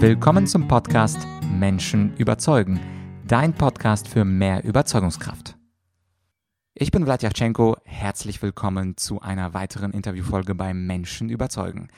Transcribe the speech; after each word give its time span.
Willkommen 0.00 0.46
zum 0.46 0.66
Podcast 0.66 1.18
Menschen 1.52 2.16
überzeugen, 2.16 2.80
dein 3.28 3.52
Podcast 3.52 4.08
für 4.08 4.24
mehr 4.24 4.64
Überzeugungskraft. 4.64 5.58
Ich 6.72 6.90
bin 6.90 7.04
Vladyachenko, 7.04 7.76
herzlich 7.84 8.40
willkommen 8.40 8.96
zu 8.96 9.20
einer 9.20 9.52
weiteren 9.52 9.92
Interviewfolge 9.92 10.54
bei 10.54 10.72
Menschen 10.72 11.28
überzeugen. 11.28 11.88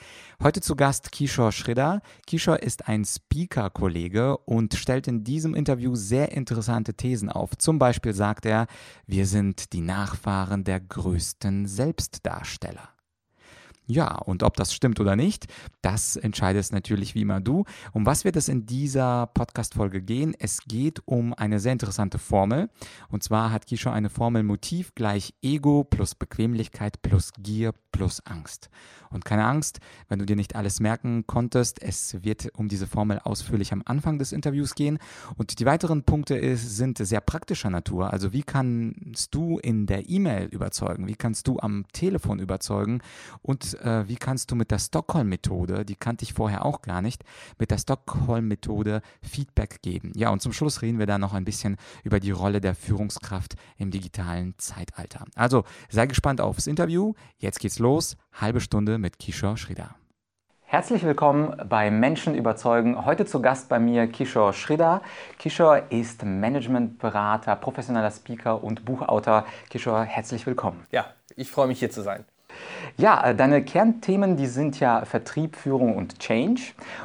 Heute 0.42 0.60
zu 0.60 0.74
Gast 0.74 1.12
Kishore 1.12 1.52
Schridder. 1.52 2.00
Kishore 2.26 2.58
ist 2.58 2.88
ein 2.88 3.04
Speaker-Kollege 3.04 4.36
und 4.36 4.74
stellt 4.74 5.06
in 5.06 5.22
diesem 5.22 5.54
Interview 5.54 5.94
sehr 5.94 6.32
interessante 6.32 6.94
Thesen 6.94 7.28
auf. 7.28 7.56
Zum 7.56 7.78
Beispiel 7.78 8.14
sagt 8.14 8.46
er, 8.46 8.66
wir 9.06 9.26
sind 9.28 9.72
die 9.72 9.80
Nachfahren 9.80 10.64
der 10.64 10.80
größten 10.80 11.68
Selbstdarsteller. 11.68 12.91
Ja, 13.86 14.16
und 14.18 14.44
ob 14.44 14.56
das 14.56 14.72
stimmt 14.72 15.00
oder 15.00 15.16
nicht, 15.16 15.46
das 15.82 16.16
entscheidest 16.16 16.72
natürlich 16.72 17.14
wie 17.16 17.22
immer 17.22 17.40
du. 17.40 17.64
Um 17.92 18.06
was 18.06 18.24
wird 18.24 18.36
es 18.36 18.48
in 18.48 18.64
dieser 18.64 19.26
Podcast-Folge 19.26 20.02
gehen? 20.02 20.34
Es 20.38 20.60
geht 20.66 21.02
um 21.04 21.34
eine 21.34 21.58
sehr 21.58 21.72
interessante 21.72 22.18
Formel. 22.18 22.70
Und 23.08 23.24
zwar 23.24 23.50
hat 23.50 23.66
Kisho 23.66 23.90
eine 23.90 24.08
Formel 24.08 24.44
Motiv 24.44 24.94
gleich 24.94 25.34
Ego 25.42 25.82
plus 25.82 26.14
Bequemlichkeit 26.14 27.02
plus 27.02 27.32
Gier 27.38 27.74
plus 27.90 28.20
Angst. 28.24 28.70
Und 29.10 29.24
keine 29.24 29.44
Angst, 29.44 29.80
wenn 30.08 30.18
du 30.18 30.24
dir 30.24 30.36
nicht 30.36 30.56
alles 30.56 30.80
merken 30.80 31.26
konntest, 31.26 31.82
es 31.82 32.22
wird 32.24 32.48
um 32.56 32.68
diese 32.68 32.86
Formel 32.86 33.18
ausführlich 33.18 33.72
am 33.72 33.82
Anfang 33.84 34.18
des 34.18 34.32
Interviews 34.32 34.74
gehen. 34.74 34.98
Und 35.36 35.58
die 35.60 35.66
weiteren 35.66 36.02
Punkte 36.04 36.34
ist, 36.36 36.76
sind 36.76 36.98
sehr 36.98 37.20
praktischer 37.20 37.68
Natur. 37.68 38.10
Also 38.12 38.32
wie 38.32 38.42
kannst 38.42 39.34
du 39.34 39.58
in 39.58 39.86
der 39.86 40.08
E-Mail 40.08 40.46
überzeugen? 40.46 41.06
Wie 41.06 41.14
kannst 41.14 41.46
du 41.46 41.58
am 41.58 41.84
Telefon 41.92 42.38
überzeugen? 42.38 43.02
Und 43.42 43.71
äh, 43.74 44.08
wie 44.08 44.16
kannst 44.16 44.50
du 44.50 44.54
mit 44.54 44.70
der 44.70 44.78
Stockholm-Methode, 44.78 45.84
die 45.84 45.96
kannte 45.96 46.24
ich 46.24 46.32
vorher 46.32 46.64
auch 46.64 46.82
gar 46.82 47.02
nicht, 47.02 47.24
mit 47.58 47.70
der 47.70 47.78
Stockholm-Methode 47.78 49.02
Feedback 49.22 49.82
geben. 49.82 50.12
Ja, 50.14 50.30
und 50.30 50.42
zum 50.42 50.52
Schluss 50.52 50.82
reden 50.82 50.98
wir 50.98 51.06
dann 51.06 51.20
noch 51.20 51.34
ein 51.34 51.44
bisschen 51.44 51.76
über 52.04 52.20
die 52.20 52.30
Rolle 52.30 52.60
der 52.60 52.74
Führungskraft 52.74 53.54
im 53.78 53.90
digitalen 53.90 54.54
Zeitalter. 54.58 55.24
Also 55.34 55.64
sei 55.88 56.06
gespannt 56.06 56.40
aufs 56.40 56.66
Interview. 56.66 57.14
Jetzt 57.38 57.60
geht's 57.60 57.78
los. 57.78 58.16
Halbe 58.32 58.60
Stunde 58.60 58.98
mit 58.98 59.18
Kishore 59.18 59.56
Shrida. 59.56 59.96
Herzlich 60.72 61.02
willkommen 61.02 61.54
bei 61.68 61.90
Menschen 61.90 62.34
überzeugen. 62.34 63.04
Heute 63.04 63.26
zu 63.26 63.42
Gast 63.42 63.68
bei 63.68 63.78
mir 63.78 64.06
Kishore 64.06 64.54
Shrida. 64.54 65.02
Kishore 65.38 65.82
ist 65.90 66.24
Managementberater, 66.24 67.56
professioneller 67.56 68.10
Speaker 68.10 68.64
und 68.64 68.86
Buchautor. 68.86 69.44
Kishore, 69.68 70.04
herzlich 70.04 70.46
willkommen. 70.46 70.86
Ja, 70.90 71.04
ich 71.36 71.50
freue 71.50 71.66
mich 71.66 71.78
hier 71.78 71.90
zu 71.90 72.00
sein. 72.00 72.24
Ja, 72.98 73.24
äh, 73.24 73.34
deine 73.34 73.64
Kernthemen, 73.64 74.36
die 74.36 74.46
sind 74.46 74.78
ja 74.78 75.04
Vertrieb, 75.04 75.56
Führung 75.56 75.96
und 75.96 76.18
Change. 76.18 76.60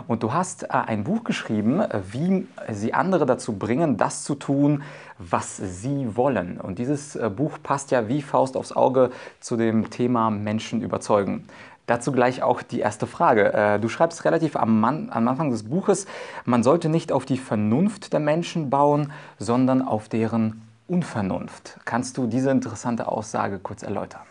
Und 0.08 0.22
du 0.22 0.34
hast 0.34 0.64
äh, 0.64 0.68
ein 0.72 1.04
Buch 1.04 1.24
geschrieben, 1.24 1.80
äh, 1.80 2.02
wie 2.12 2.46
sie 2.72 2.94
andere 2.94 3.26
dazu 3.26 3.54
bringen, 3.54 3.98
das 3.98 4.24
zu 4.24 4.36
tun, 4.36 4.84
was 5.18 5.58
sie 5.58 6.16
wollen. 6.16 6.60
Und 6.60 6.78
dieses 6.78 7.18
Buch 7.36 7.58
passt 7.64 7.92
ja 7.92 8.08
wie 8.08 8.22
Faust 8.22 8.56
aufs 8.56 8.72
Auge 8.72 9.10
zu 9.40 9.56
dem 9.56 9.90
Thema 9.90 10.30
Menschen 10.30 10.82
überzeugen. 10.82 11.48
Dazu 11.88 12.12
gleich 12.12 12.44
auch 12.44 12.62
die 12.62 12.82
erste 12.82 13.08
Frage. 13.08 13.80
Du 13.82 13.90
schreibst 13.90 14.26
relativ 14.26 14.56
am, 14.56 14.80
Mann, 14.80 15.10
am, 15.10 15.28
Anfang 15.28 15.50
des 15.50 15.64
Buches, 15.64 16.06
man 16.46 16.62
sollte 16.62 16.90
nicht 16.90 17.12
auf 17.12 17.26
die 17.26 17.38
Vernunft 17.38 18.14
der 18.14 18.20
Menschen 18.20 18.70
bauen, 18.70 19.12
sondern 19.40 19.82
auf 19.82 20.08
deren 20.08 20.68
Unvernunft. 20.88 21.80
Kannst 21.86 22.18
du 22.18 22.28
diese 22.28 22.52
interessante 22.52 23.08
Aussage 23.08 23.58
kurz 23.58 23.82
erläutern? 23.82 24.22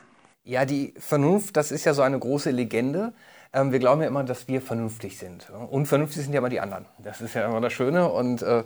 Ja, 0.49 0.65
die 0.65 0.95
Vernunft, 0.97 1.57
das 1.57 1.73
ist 1.73 1.85
ja 1.87 1.93
so 1.93 2.03
eine 2.03 2.21
große 2.21 2.53
Legende. 2.53 3.13
Ähm, 3.53 3.73
wir 3.73 3.81
glauben 3.81 4.01
ja 4.03 4.07
immer, 4.07 4.23
dass 4.23 4.47
wir 4.47 4.63
vernünftig 4.63 5.19
sind. 5.19 5.51
Unvernünftig 5.51 6.23
sind 6.23 6.33
ja 6.33 6.39
immer 6.39 6.49
die 6.49 6.61
anderen. 6.61 6.87
Das 6.99 7.21
ist 7.21 7.35
ja 7.35 7.45
immer 7.47 7.61
das 7.61 7.73
Schöne. 7.73 8.09
Und 8.09 8.43
äh, 8.43 8.63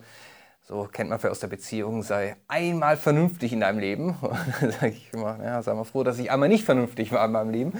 so 0.68 0.86
kennt 0.92 1.08
man 1.08 1.18
vielleicht 1.18 1.32
aus 1.32 1.40
der 1.40 1.48
Beziehung, 1.48 2.02
sei 2.02 2.36
einmal 2.48 2.98
vernünftig 2.98 3.54
in 3.54 3.60
deinem 3.60 3.78
Leben. 3.78 4.14
da 4.60 4.72
sage 4.72 4.88
ich 4.92 5.08
immer, 5.14 5.42
ja, 5.42 5.62
sei 5.62 5.72
mal 5.72 5.84
froh, 5.84 6.04
dass 6.04 6.18
ich 6.18 6.30
einmal 6.30 6.50
nicht 6.50 6.66
vernünftig 6.66 7.12
war 7.12 7.24
in 7.24 7.32
meinem 7.32 7.48
Leben. 7.48 7.72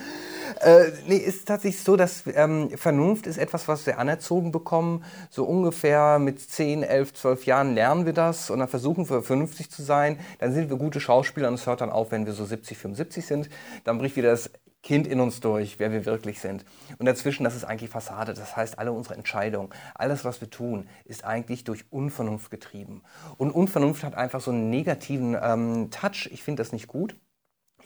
Äh, 0.61 0.93
nee, 1.06 1.16
ist 1.16 1.47
tatsächlich 1.47 1.83
so, 1.83 1.97
dass 1.97 2.25
ähm, 2.34 2.71
Vernunft 2.77 3.27
ist 3.27 3.38
etwas, 3.38 3.69
was 3.69 3.87
wir 3.87 3.99
anerzogen 3.99 4.53
bekommen. 4.53 5.05
So 5.31 5.44
ungefähr 5.44 6.19
mit 6.19 6.41
10, 6.41 6.83
11, 6.83 7.15
12 7.15 7.47
Jahren 7.47 7.75
lernen 7.75 8.06
wir 8.06 8.12
das 8.12 8.50
und 8.50 8.59
dann 8.59 8.69
versuchen 8.69 9.09
wir 9.09 9.22
vernünftig 9.22 9.71
zu 9.71 9.83
sein. 9.83 10.19
Dann 10.38 10.53
sind 10.53 10.71
wir 10.71 10.77
gute 10.77 11.00
Schauspieler 11.00 11.49
und 11.49 11.55
es 11.55 11.66
hört 11.66 11.81
dann 11.81 11.91
auf, 11.91 12.11
wenn 12.11 12.27
wir 12.27 12.33
so 12.33 12.44
70, 12.44 12.78
75 12.78 13.27
sind. 13.27 13.49
Dann 13.84 13.99
bricht 13.99 14.16
wieder 14.16 14.31
das 14.31 14.50
Kind 14.83 15.06
in 15.06 15.21
uns 15.21 15.41
durch, 15.41 15.78
wer 15.78 15.93
wir 15.93 16.06
wirklich 16.06 16.41
sind. 16.41 16.65
Und 16.99 17.05
dazwischen, 17.05 17.44
das 17.44 17.55
ist 17.55 17.65
eigentlich 17.65 17.91
Fassade. 17.91 18.32
Das 18.32 18.56
heißt, 18.56 18.78
alle 18.78 18.93
unsere 18.93 19.15
Entscheidungen, 19.15 19.69
alles, 19.94 20.25
was 20.25 20.41
wir 20.41 20.49
tun, 20.49 20.88
ist 21.05 21.25
eigentlich 21.25 21.65
durch 21.65 21.84
Unvernunft 21.91 22.50
getrieben. 22.50 23.03
Und 23.37 23.50
Unvernunft 23.50 24.05
hat 24.05 24.15
einfach 24.15 24.41
so 24.41 24.50
einen 24.50 24.71
negativen 24.71 25.37
ähm, 25.41 25.91
Touch. 25.91 26.31
Ich 26.32 26.43
finde 26.43 26.62
das 26.62 26.72
nicht 26.72 26.88
gut. 26.88 27.15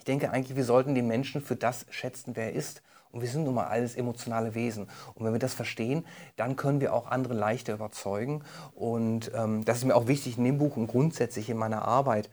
Ich 0.05 0.11
denke 0.11 0.29
eigentlich, 0.29 0.55
wir 0.55 0.65
sollten 0.65 0.93
den 0.93 1.07
Menschen 1.07 1.41
für 1.41 1.55
das 1.55 1.87
schätzen, 1.89 2.35
wer 2.35 2.51
er 2.51 2.53
ist. 2.53 2.83
Und 3.09 3.21
wir 3.21 3.27
sind 3.27 3.43
nun 3.43 3.55
mal 3.55 3.65
alles 3.65 3.95
emotionale 3.95 4.53
Wesen. 4.53 4.87
Und 5.15 5.25
wenn 5.25 5.33
wir 5.33 5.39
das 5.39 5.55
verstehen, 5.55 6.05
dann 6.35 6.55
können 6.55 6.79
wir 6.79 6.93
auch 6.93 7.07
andere 7.07 7.33
leichter 7.33 7.73
überzeugen. 7.73 8.43
Und 8.75 9.31
ähm, 9.33 9.65
das 9.65 9.77
ist 9.77 9.85
mir 9.85 9.95
auch 9.95 10.05
wichtig 10.05 10.37
in 10.37 10.43
dem 10.43 10.59
Buch 10.59 10.77
und 10.77 10.85
grundsätzlich 10.85 11.49
in 11.49 11.57
meiner 11.57 11.87
Arbeit. 11.87 12.29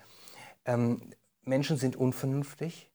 Ähm, 0.66 1.00
Menschen 1.46 1.78
sind 1.78 1.96
unvernünftig, 1.96 2.90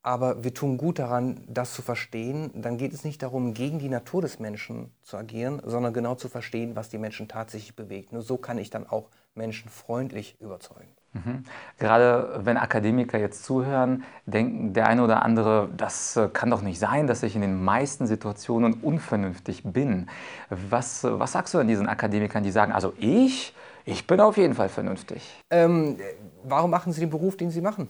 aber 0.00 0.42
wir 0.42 0.54
tun 0.54 0.78
gut 0.78 0.98
daran, 0.98 1.44
das 1.46 1.74
zu 1.74 1.82
verstehen. 1.82 2.50
Dann 2.54 2.78
geht 2.78 2.94
es 2.94 3.04
nicht 3.04 3.22
darum, 3.22 3.52
gegen 3.52 3.78
die 3.78 3.90
Natur 3.90 4.22
des 4.22 4.38
Menschen 4.38 4.90
zu 5.02 5.18
agieren, 5.18 5.60
sondern 5.66 5.92
genau 5.92 6.14
zu 6.14 6.30
verstehen, 6.30 6.76
was 6.76 6.88
die 6.88 6.96
Menschen 6.96 7.28
tatsächlich 7.28 7.76
bewegt. 7.76 8.14
Nur 8.14 8.22
so 8.22 8.38
kann 8.38 8.56
ich 8.56 8.70
dann 8.70 8.86
auch 8.86 9.10
Menschen 9.34 9.68
freundlich 9.68 10.40
überzeugen. 10.40 10.96
Mhm. 11.14 11.44
Gerade 11.78 12.40
wenn 12.44 12.56
Akademiker 12.56 13.18
jetzt 13.18 13.44
zuhören, 13.44 14.02
denken 14.26 14.72
der 14.72 14.88
eine 14.88 15.02
oder 15.02 15.22
andere, 15.22 15.68
das 15.76 16.16
äh, 16.16 16.28
kann 16.28 16.50
doch 16.50 16.60
nicht 16.60 16.80
sein, 16.80 17.06
dass 17.06 17.22
ich 17.22 17.36
in 17.36 17.40
den 17.40 17.62
meisten 17.62 18.06
Situationen 18.06 18.74
unvernünftig 18.74 19.62
bin. 19.64 20.08
Was, 20.50 21.04
was 21.04 21.32
sagst 21.32 21.54
du 21.54 21.58
an 21.58 21.68
diesen 21.68 21.88
Akademikern, 21.88 22.42
die 22.42 22.50
sagen, 22.50 22.72
also 22.72 22.92
ich, 22.98 23.54
ich 23.84 24.06
bin 24.08 24.20
auf 24.20 24.36
jeden 24.36 24.54
Fall 24.54 24.68
vernünftig? 24.68 25.40
Ähm, 25.50 25.98
warum 26.42 26.70
machen 26.70 26.92
sie 26.92 27.00
den 27.00 27.10
Beruf, 27.10 27.36
den 27.36 27.50
sie 27.50 27.60
machen? 27.60 27.88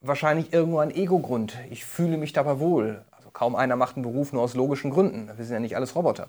Wahrscheinlich 0.00 0.52
irgendwo 0.52 0.78
ein 0.78 0.92
Ego-Grund. 0.92 1.58
Ich 1.70 1.84
fühle 1.84 2.18
mich 2.18 2.32
dabei 2.32 2.60
wohl. 2.60 3.04
Also 3.10 3.30
kaum 3.32 3.56
einer 3.56 3.74
macht 3.74 3.96
einen 3.96 4.04
Beruf 4.04 4.32
nur 4.32 4.42
aus 4.42 4.54
logischen 4.54 4.92
Gründen. 4.92 5.28
Wir 5.36 5.44
sind 5.44 5.54
ja 5.54 5.60
nicht 5.60 5.74
alles 5.74 5.96
Roboter. 5.96 6.28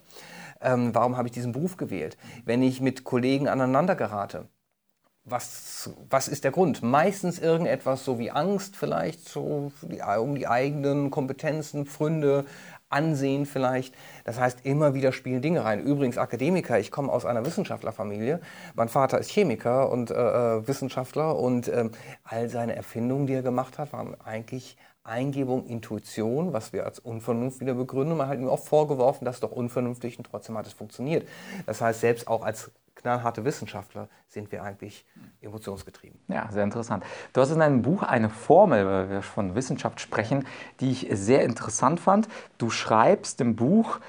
Ähm, 0.59 0.95
warum 0.95 1.17
habe 1.17 1.27
ich 1.27 1.33
diesen 1.33 1.51
Beruf 1.51 1.77
gewählt? 1.77 2.17
Wenn 2.45 2.63
ich 2.63 2.81
mit 2.81 3.03
Kollegen 3.03 3.47
aneinander 3.47 3.95
gerate, 3.95 4.47
was, 5.25 5.89
was 6.09 6.27
ist 6.27 6.43
der 6.43 6.51
Grund? 6.51 6.81
Meistens 6.81 7.39
irgendetwas 7.39 8.03
so 8.03 8.19
wie 8.19 8.31
Angst 8.31 8.75
vielleicht, 8.75 9.27
so 9.27 9.71
die, 9.81 10.01
um 10.01 10.35
die 10.35 10.47
eigenen 10.47 11.11
Kompetenzen, 11.11 11.85
Pfründe, 11.85 12.45
Ansehen 12.91 13.45
vielleicht. 13.45 13.93
Das 14.25 14.39
heißt, 14.39 14.65
immer 14.65 14.95
wieder 14.95 15.11
spielen 15.11 15.43
Dinge 15.43 15.63
rein. 15.63 15.79
Übrigens 15.79 16.17
Akademiker, 16.17 16.79
ich 16.79 16.89
komme 16.89 17.11
aus 17.11 17.23
einer 17.23 17.45
Wissenschaftlerfamilie. 17.45 18.41
Mein 18.73 18.89
Vater 18.89 19.19
ist 19.19 19.29
Chemiker 19.29 19.91
und 19.91 20.09
äh, 20.09 20.15
äh 20.15 20.67
Wissenschaftler 20.67 21.37
und 21.37 21.67
äh, 21.67 21.89
all 22.23 22.49
seine 22.49 22.75
Erfindungen, 22.75 23.27
die 23.27 23.33
er 23.33 23.43
gemacht 23.43 23.77
hat, 23.77 23.93
waren 23.93 24.19
eigentlich 24.21 24.75
Eingebung, 25.03 25.65
Intuition, 25.67 26.51
was 26.51 26.73
wir 26.73 26.85
als 26.85 26.99
Unvernunft 26.99 27.59
wieder 27.59 27.73
begründen. 27.73 28.17
Man 28.17 28.27
hat 28.27 28.39
ihm 28.39 28.47
oft 28.47 28.67
vorgeworfen, 28.67 29.25
das 29.25 29.35
ist 29.35 29.43
doch 29.43 29.51
unvernünftig 29.51 30.17
und 30.17 30.25
trotzdem 30.25 30.57
hat 30.57 30.67
es 30.67 30.73
funktioniert. 30.73 31.27
Das 31.65 31.81
heißt, 31.81 32.01
selbst 32.01 32.27
auch 32.27 32.43
als 32.43 32.71
knallharte 32.99 33.45
Wissenschaftler 33.45 34.09
sind 34.27 34.51
wir 34.51 34.63
eigentlich 34.63 35.05
emotionsgetrieben. 35.41 36.19
Ja, 36.27 36.49
sehr 36.51 36.63
interessant. 36.63 37.03
Du 37.33 37.41
hast 37.41 37.51
in 37.51 37.59
deinem 37.59 37.81
Buch 37.81 38.03
eine 38.03 38.29
Formel, 38.29 38.85
weil 38.85 39.09
wir 39.09 39.21
von 39.21 39.55
Wissenschaft 39.55 40.01
sprechen, 40.01 40.45
die 40.79 40.91
ich 40.91 41.07
sehr 41.11 41.43
interessant 41.43 41.99
fand. 41.99 42.27
Du 42.57 42.69
schreibst 42.69 43.39
im 43.41 43.55
Buch, 43.55 43.99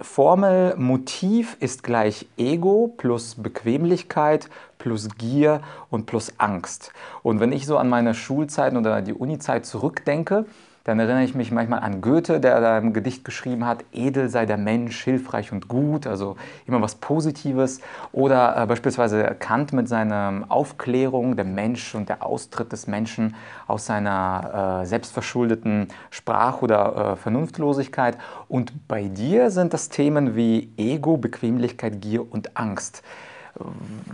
Formel 0.00 0.74
Motiv 0.76 1.56
ist 1.60 1.82
gleich 1.82 2.26
Ego 2.36 2.92
plus 2.96 3.36
Bequemlichkeit 3.36 4.50
plus 4.78 5.08
Gier 5.16 5.60
und 5.88 6.06
plus 6.06 6.34
Angst. 6.38 6.92
Und 7.22 7.40
wenn 7.40 7.52
ich 7.52 7.64
so 7.64 7.78
an 7.78 7.88
meine 7.88 8.14
Schulzeiten 8.14 8.76
oder 8.76 9.02
die 9.02 9.14
Unizeit 9.14 9.66
zurückdenke, 9.66 10.46
dann 10.84 10.98
erinnere 10.98 11.24
ich 11.24 11.34
mich 11.34 11.50
manchmal 11.50 11.80
an 11.80 12.02
Goethe, 12.02 12.40
der 12.40 12.60
da 12.60 12.76
im 12.76 12.92
Gedicht 12.92 13.24
geschrieben 13.24 13.64
hat, 13.64 13.86
edel 13.92 14.28
sei 14.28 14.44
der 14.44 14.58
Mensch, 14.58 15.02
hilfreich 15.02 15.50
und 15.50 15.66
gut, 15.66 16.06
also 16.06 16.36
immer 16.66 16.82
was 16.82 16.96
Positives. 16.96 17.80
Oder 18.12 18.54
äh, 18.56 18.66
beispielsweise 18.66 19.34
Kant 19.38 19.72
mit 19.72 19.88
seiner 19.88 20.44
Aufklärung, 20.50 21.36
der 21.36 21.46
Mensch 21.46 21.94
und 21.94 22.10
der 22.10 22.24
Austritt 22.24 22.70
des 22.70 22.86
Menschen 22.86 23.34
aus 23.66 23.86
seiner 23.86 24.82
äh, 24.82 24.86
selbstverschuldeten 24.86 25.88
Sprach- 26.10 26.60
oder 26.60 27.12
äh, 27.12 27.16
Vernunftlosigkeit. 27.16 28.18
Und 28.48 28.86
bei 28.86 29.04
dir 29.04 29.50
sind 29.50 29.72
das 29.72 29.88
Themen 29.88 30.36
wie 30.36 30.70
Ego, 30.76 31.16
Bequemlichkeit, 31.16 32.02
Gier 32.02 32.30
und 32.30 32.58
Angst. 32.58 33.02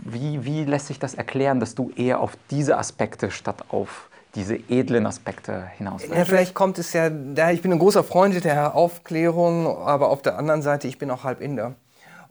Wie, 0.05 0.45
wie 0.45 0.63
lässt 0.63 0.87
sich 0.87 0.99
das 0.99 1.15
erklären, 1.15 1.59
dass 1.59 1.75
du 1.75 1.91
eher 1.97 2.21
auf 2.21 2.37
diese 2.49 2.77
Aspekte 2.77 3.29
statt 3.31 3.65
auf 3.69 4.10
diese 4.35 4.55
edlen 4.55 5.05
Aspekte 5.05 5.67
hinaus. 5.77 6.03
Ja, 6.07 6.25
vielleicht 6.25 6.53
kommt 6.53 6.79
es 6.79 6.93
ja, 6.93 7.09
da 7.09 7.51
ich 7.51 7.61
bin 7.61 7.71
ein 7.71 7.79
großer 7.79 8.03
Freund 8.03 8.43
der 8.43 8.75
Aufklärung, 8.75 9.67
aber 9.67 10.09
auf 10.09 10.21
der 10.21 10.37
anderen 10.37 10.61
Seite, 10.61 10.87
ich 10.87 10.97
bin 10.97 11.11
auch 11.11 11.23
halb 11.23 11.41
Inder. 11.41 11.75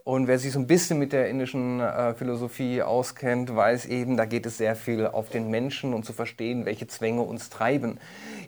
Und 0.02 0.26
wer 0.26 0.38
sich 0.38 0.52
so 0.52 0.58
ein 0.58 0.66
bisschen 0.66 0.98
mit 0.98 1.12
der 1.12 1.28
indischen 1.28 1.78
äh, 1.78 2.14
Philosophie 2.14 2.82
auskennt, 2.82 3.54
weiß 3.54 3.86
eben, 3.86 4.16
da 4.16 4.24
geht 4.24 4.46
es 4.46 4.56
sehr 4.56 4.74
viel 4.74 5.06
auf 5.06 5.28
den 5.28 5.50
Menschen 5.50 5.92
und 5.92 6.04
zu 6.04 6.12
verstehen, 6.12 6.64
welche 6.64 6.86
Zwänge 6.86 7.22
uns 7.22 7.50
treiben. 7.50 7.98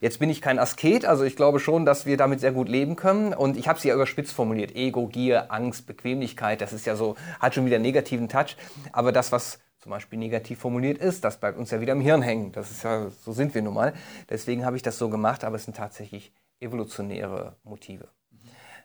Jetzt 0.00 0.18
bin 0.18 0.30
ich 0.30 0.40
kein 0.40 0.58
Asket, 0.58 1.04
also 1.04 1.24
ich 1.24 1.36
glaube 1.36 1.60
schon, 1.60 1.84
dass 1.84 2.06
wir 2.06 2.16
damit 2.16 2.40
sehr 2.40 2.52
gut 2.52 2.68
leben 2.68 2.96
können. 2.96 3.34
Und 3.34 3.56
ich 3.56 3.68
habe 3.68 3.78
sie 3.78 3.88
ja 3.88 3.94
überspitzt 3.94 4.32
formuliert. 4.32 4.74
Ego, 4.74 5.06
Gier, 5.06 5.52
Angst, 5.52 5.86
Bequemlichkeit, 5.86 6.60
das 6.62 6.72
ist 6.72 6.86
ja 6.86 6.96
so, 6.96 7.16
hat 7.38 7.54
schon 7.54 7.66
wieder 7.66 7.76
einen 7.76 7.84
negativen 7.84 8.28
Touch. 8.28 8.56
Aber 8.92 9.12
das, 9.12 9.30
was 9.30 9.58
zum 9.82 9.90
Beispiel 9.90 10.18
negativ 10.18 10.60
formuliert 10.60 10.98
ist, 10.98 11.24
das 11.24 11.38
bleibt 11.38 11.58
uns 11.58 11.72
ja 11.72 11.80
wieder 11.80 11.92
im 11.92 12.00
Hirn 12.00 12.22
hängen. 12.22 12.52
Das 12.52 12.70
ist 12.70 12.84
ja, 12.84 13.10
so 13.10 13.32
sind 13.32 13.52
wir 13.54 13.62
nun 13.62 13.74
mal. 13.74 13.92
Deswegen 14.30 14.64
habe 14.64 14.76
ich 14.76 14.82
das 14.82 14.96
so 14.96 15.08
gemacht, 15.08 15.42
aber 15.42 15.56
es 15.56 15.64
sind 15.64 15.76
tatsächlich 15.76 16.32
evolutionäre 16.60 17.56
Motive. 17.64 18.08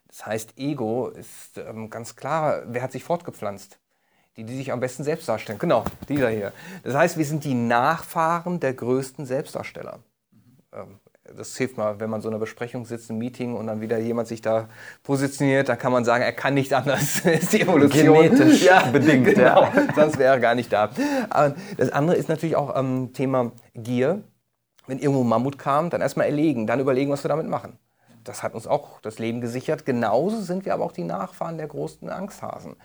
Das 0.07 0.25
heißt, 0.25 0.57
Ego 0.57 1.09
ist 1.09 1.59
ähm, 1.59 1.91
ganz 1.91 2.15
klar, 2.15 2.63
wer 2.65 2.81
hat 2.81 2.91
sich 2.91 3.03
fortgepflanzt? 3.03 3.77
Die, 4.37 4.43
die 4.43 4.55
sich 4.55 4.71
am 4.71 4.79
besten 4.79 5.03
selbst 5.03 5.27
darstellen. 5.29 5.59
Genau, 5.59 5.83
dieser 6.09 6.29
hier. 6.29 6.53
Das 6.83 6.95
heißt, 6.95 7.17
wir 7.17 7.25
sind 7.25 7.43
die 7.43 7.55
Nachfahren 7.55 8.59
der 8.59 8.73
größten 8.73 9.25
Selbstdarsteller. 9.25 9.99
Ähm, 10.73 10.99
das 11.35 11.57
hilft 11.57 11.77
mal, 11.77 11.99
wenn 11.99 12.09
man 12.09 12.21
so 12.21 12.27
in 12.27 12.33
einer 12.33 12.39
Besprechung 12.39 12.85
sitzt, 12.85 13.09
ein 13.09 13.17
Meeting 13.17 13.55
und 13.55 13.67
dann 13.67 13.81
wieder 13.81 13.97
jemand 13.97 14.27
sich 14.27 14.41
da 14.41 14.69
positioniert, 15.03 15.69
da 15.69 15.75
kann 15.75 15.91
man 15.91 16.05
sagen, 16.05 16.23
er 16.23 16.33
kann 16.33 16.53
nicht 16.53 16.73
anders. 16.73 17.21
das 17.23 17.43
ist 17.43 17.53
die 17.53 17.61
Evolution. 17.61 18.13
Genetisch 18.13 18.63
ja, 18.63 18.85
bedingt, 18.89 19.25
genau. 19.25 19.63
ja. 19.63 19.71
Sonst 19.95 20.17
wäre 20.17 20.35
er 20.35 20.39
gar 20.39 20.55
nicht 20.55 20.71
da. 20.71 20.89
Aber 21.29 21.55
das 21.77 21.91
andere 21.91 22.15
ist 22.15 22.29
natürlich 22.29 22.55
auch 22.55 22.77
ähm, 22.77 23.13
Thema 23.13 23.51
Gier. 23.73 24.23
Wenn 24.85 24.99
irgendwo 24.99 25.23
Mammut 25.23 25.59
kam, 25.59 25.89
dann 25.89 25.99
erstmal 25.99 26.27
erlegen, 26.27 26.65
dann 26.65 26.79
überlegen, 26.79 27.11
was 27.11 27.23
wir 27.23 27.29
damit 27.29 27.47
machen 27.47 27.77
das 28.27 28.43
hat 28.43 28.53
uns 28.53 28.67
auch 28.67 28.99
das 29.01 29.19
Leben 29.19 29.41
gesichert. 29.41 29.85
Genauso 29.85 30.41
sind 30.41 30.65
wir 30.65 30.73
aber 30.73 30.83
auch 30.85 30.91
die 30.91 31.03
Nachfahren 31.03 31.57
der 31.57 31.67
großen 31.67 32.09
Angsthasen. 32.09 32.75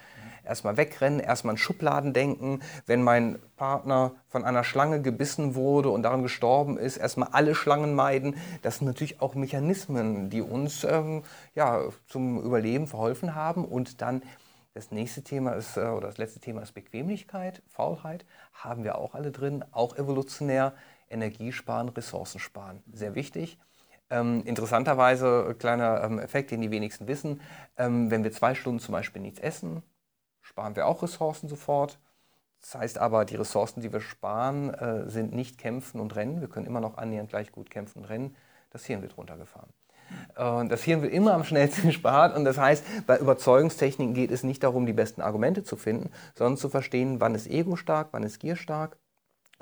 Erstmal 0.44 0.76
wegrennen, 0.76 1.20
erstmal 1.20 1.54
in 1.54 1.58
Schubladen 1.58 2.12
denken. 2.12 2.60
Wenn 2.86 3.02
mein 3.02 3.38
Partner 3.56 4.12
von 4.28 4.44
einer 4.44 4.64
Schlange 4.64 5.02
gebissen 5.02 5.54
wurde 5.54 5.90
und 5.90 6.02
daran 6.02 6.22
gestorben 6.22 6.78
ist, 6.78 6.96
erstmal 6.96 7.28
alle 7.32 7.54
Schlangen 7.54 7.94
meiden. 7.94 8.36
Das 8.62 8.78
sind 8.78 8.86
natürlich 8.86 9.20
auch 9.20 9.34
Mechanismen, 9.34 10.30
die 10.30 10.42
uns 10.42 10.84
ähm, 10.84 11.22
ja, 11.54 11.82
zum 12.08 12.42
Überleben 12.42 12.86
verholfen 12.86 13.34
haben. 13.34 13.64
Und 13.64 14.00
dann 14.00 14.22
das 14.74 14.90
nächste 14.90 15.22
Thema 15.22 15.52
ist, 15.52 15.76
äh, 15.76 15.80
oder 15.80 16.08
das 16.08 16.18
letzte 16.18 16.40
Thema 16.40 16.62
ist 16.62 16.72
Bequemlichkeit, 16.72 17.62
Faulheit. 17.68 18.24
Haben 18.52 18.84
wir 18.84 18.96
auch 18.98 19.14
alle 19.14 19.30
drin, 19.30 19.64
auch 19.72 19.96
evolutionär. 19.96 20.74
Energiesparen, 21.12 21.90
Ressourcen 21.90 22.40
sparen. 22.40 22.82
Sehr 22.92 23.14
wichtig. 23.14 23.58
Ähm, 24.10 24.42
interessanterweise, 24.44 25.54
kleiner 25.58 26.02
ähm, 26.02 26.18
Effekt, 26.18 26.50
den 26.50 26.60
die 26.60 26.70
wenigsten 26.70 27.06
wissen, 27.06 27.40
ähm, 27.76 28.10
wenn 28.10 28.24
wir 28.24 28.32
zwei 28.32 28.54
Stunden 28.54 28.80
zum 28.80 28.92
Beispiel 28.92 29.22
nichts 29.22 29.38
essen, 29.38 29.82
sparen 30.52 30.76
wir 30.76 30.86
auch 30.86 31.02
Ressourcen 31.02 31.48
sofort. 31.48 31.98
Das 32.60 32.74
heißt 32.76 32.98
aber, 32.98 33.24
die 33.24 33.36
Ressourcen, 33.36 33.80
die 33.80 33.92
wir 33.92 34.00
sparen, 34.00 34.72
äh, 34.74 35.08
sind 35.10 35.34
nicht 35.34 35.58
kämpfen 35.58 36.00
und 36.00 36.14
rennen. 36.14 36.40
Wir 36.40 36.48
können 36.48 36.66
immer 36.66 36.80
noch 36.80 36.96
annähernd 36.96 37.30
gleich 37.30 37.50
gut 37.50 37.70
kämpfen 37.70 38.00
und 38.00 38.04
rennen. 38.04 38.36
Das 38.70 38.84
Hirn 38.84 39.02
wird 39.02 39.16
runtergefahren. 39.16 39.70
Und 40.36 40.68
das 40.70 40.82
Hirn 40.82 41.02
wird 41.02 41.12
immer 41.12 41.34
am 41.34 41.44
schnellsten 41.44 41.86
gespart. 41.88 42.36
Und 42.36 42.44
das 42.44 42.58
heißt, 42.58 43.06
bei 43.06 43.18
Überzeugungstechniken 43.18 44.14
geht 44.14 44.30
es 44.30 44.44
nicht 44.44 44.62
darum, 44.62 44.86
die 44.86 44.92
besten 44.92 45.22
Argumente 45.22 45.64
zu 45.64 45.76
finden, 45.76 46.10
sondern 46.34 46.56
zu 46.56 46.68
verstehen, 46.68 47.20
wann 47.20 47.34
ist 47.34 47.48
Ego 47.48 47.76
stark, 47.76 48.08
wann 48.12 48.22
ist 48.22 48.38
Gier 48.38 48.56
stark 48.56 48.96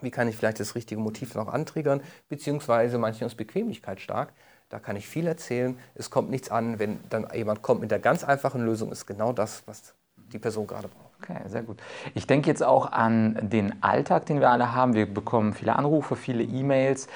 wie 0.02 0.10
kann 0.10 0.28
ich 0.28 0.36
vielleicht 0.36 0.60
das 0.60 0.74
richtige 0.74 1.00
Motiv 1.00 1.34
noch 1.34 1.48
antriggern? 1.48 2.02
Beziehungsweise 2.28 2.98
manchmal 2.98 3.28
ist 3.28 3.36
Bequemlichkeit 3.36 4.00
stark. 4.00 4.32
Da 4.68 4.78
kann 4.78 4.96
ich 4.96 5.06
viel 5.06 5.26
erzählen. 5.26 5.78
Es 5.94 6.10
kommt 6.10 6.30
nichts 6.30 6.50
an, 6.50 6.78
wenn 6.78 7.00
dann 7.10 7.26
jemand 7.34 7.62
kommt 7.62 7.80
mit 7.80 7.90
der 7.90 7.98
ganz 7.98 8.22
einfachen 8.24 8.64
Lösung, 8.64 8.92
ist 8.92 9.06
genau 9.06 9.32
das, 9.32 9.62
was 9.66 9.94
die 10.32 10.38
Person 10.38 10.66
gerade 10.66 10.88
braucht. 10.88 11.09
Okay, 11.22 11.36
sehr 11.48 11.62
gut. 11.62 11.78
Ich 12.14 12.26
denke 12.26 12.48
jetzt 12.48 12.62
auch 12.62 12.92
an 12.92 13.36
den 13.42 13.82
Alltag, 13.82 14.24
den 14.26 14.40
wir 14.40 14.50
alle 14.50 14.74
haben. 14.74 14.94
Wir 14.94 15.12
bekommen 15.12 15.52
viele 15.52 15.76
Anrufe, 15.76 16.16
viele 16.16 16.42
E-Mails. 16.42 17.08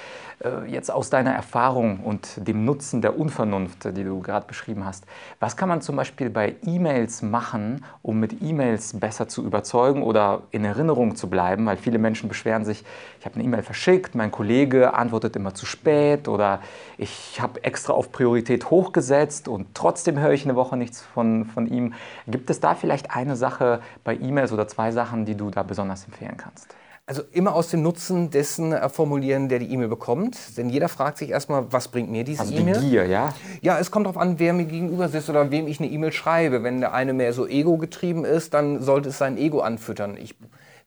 Äh, 0.45 0.71
jetzt 0.71 0.91
aus 0.91 1.11
deiner 1.11 1.33
Erfahrung 1.33 2.01
und 2.01 2.47
dem 2.47 2.65
Nutzen 2.65 3.03
der 3.03 3.19
Unvernunft, 3.19 3.97
die 3.97 4.05
du 4.05 4.21
gerade 4.21 4.47
beschrieben 4.47 4.85
hast, 4.85 5.05
was 5.41 5.57
kann 5.57 5.69
man 5.69 5.81
zum 5.81 5.97
Beispiel 5.97 6.29
bei 6.29 6.57
E-Mails 6.67 7.23
machen, 7.23 7.85
um 8.03 8.19
mit 8.21 8.43
E-Mails 8.43 8.99
besser 8.99 9.29
zu 9.29 9.45
überzeugen 9.45 10.03
oder 10.03 10.43
in 10.51 10.65
Erinnerung 10.65 11.17
zu 11.17 11.31
bleiben? 11.31 11.67
Weil 11.67 11.77
viele 11.77 11.99
Menschen 11.99 12.29
beschweren 12.29 12.65
sich, 12.65 12.85
ich 13.21 13.27
habe 13.27 13.37
eine 13.37 13.45
E-Mail 13.45 13.63
verschickt, 13.63 14.15
mein 14.15 14.31
Kollege 14.31 14.95
antwortet 14.95 15.37
immer 15.37 15.55
zu 15.55 15.67
spät 15.67 16.29
oder 16.29 16.61
ich 16.99 17.41
habe 17.41 17.63
extra 17.65 17.93
auf 17.93 18.13
Priorität 18.13 18.71
hochgesetzt 18.71 19.49
und 19.49 19.69
trotzdem 19.75 20.19
höre 20.19 20.33
ich 20.33 20.45
eine 20.45 20.57
Woche 20.57 20.77
nichts 20.77 21.03
von, 21.03 21.45
von 21.45 21.67
ihm. 21.67 21.95
Gibt 22.27 22.51
es 22.51 22.61
da 22.61 22.75
vielleicht 22.75 23.13
eine 23.13 23.37
Sache, 23.37 23.81
bei 24.03 24.17
E-Mails 24.17 24.53
oder 24.53 24.67
zwei 24.67 24.91
Sachen, 24.91 25.25
die 25.25 25.37
du 25.37 25.51
da 25.51 25.63
besonders 25.63 26.05
empfehlen 26.05 26.37
kannst? 26.37 26.75
Also 27.07 27.23
immer 27.33 27.55
aus 27.55 27.69
dem 27.69 27.83
Nutzen 27.83 28.31
dessen 28.31 28.73
äh, 28.73 28.89
formulieren, 28.89 29.51
der 29.51 29.59
die 29.59 29.71
E-Mail 29.71 29.89
bekommt. 29.89 30.57
Denn 30.57 30.71
jeder 30.71 30.89
fragt 30.89 31.19
sich 31.19 31.31
erstmal, 31.31 31.71
was 31.71 31.89
bringt 31.89 32.11
mir 32.11 32.25
diese 32.25 32.41
also 32.41 32.55
E-Mail? 32.55 32.81
Die 32.81 32.89
Gier, 32.89 33.07
ja? 33.07 33.35
Ja, 33.61 33.79
es 33.79 33.91
kommt 33.91 34.07
darauf 34.07 34.17
an, 34.17 34.39
wer 34.39 34.55
mir 34.55 34.65
gegenüber 34.65 35.11
sitzt 35.11 35.29
oder 35.29 35.51
wem 35.51 35.67
ich 35.69 35.81
eine 35.81 35.91
E-Mail 35.91 36.13
schreibe. 36.13 36.63
Wenn 36.63 36.81
der 36.81 36.95
eine 36.95 37.13
mehr 37.13 37.35
so 37.35 37.47
ego-getrieben 37.47 38.25
ist, 38.25 38.55
dann 38.55 38.81
sollte 38.83 39.11
es 39.11 39.19
sein 39.19 39.37
Ego 39.37 39.61
anfüttern. 39.61 40.17
Ich, 40.17 40.35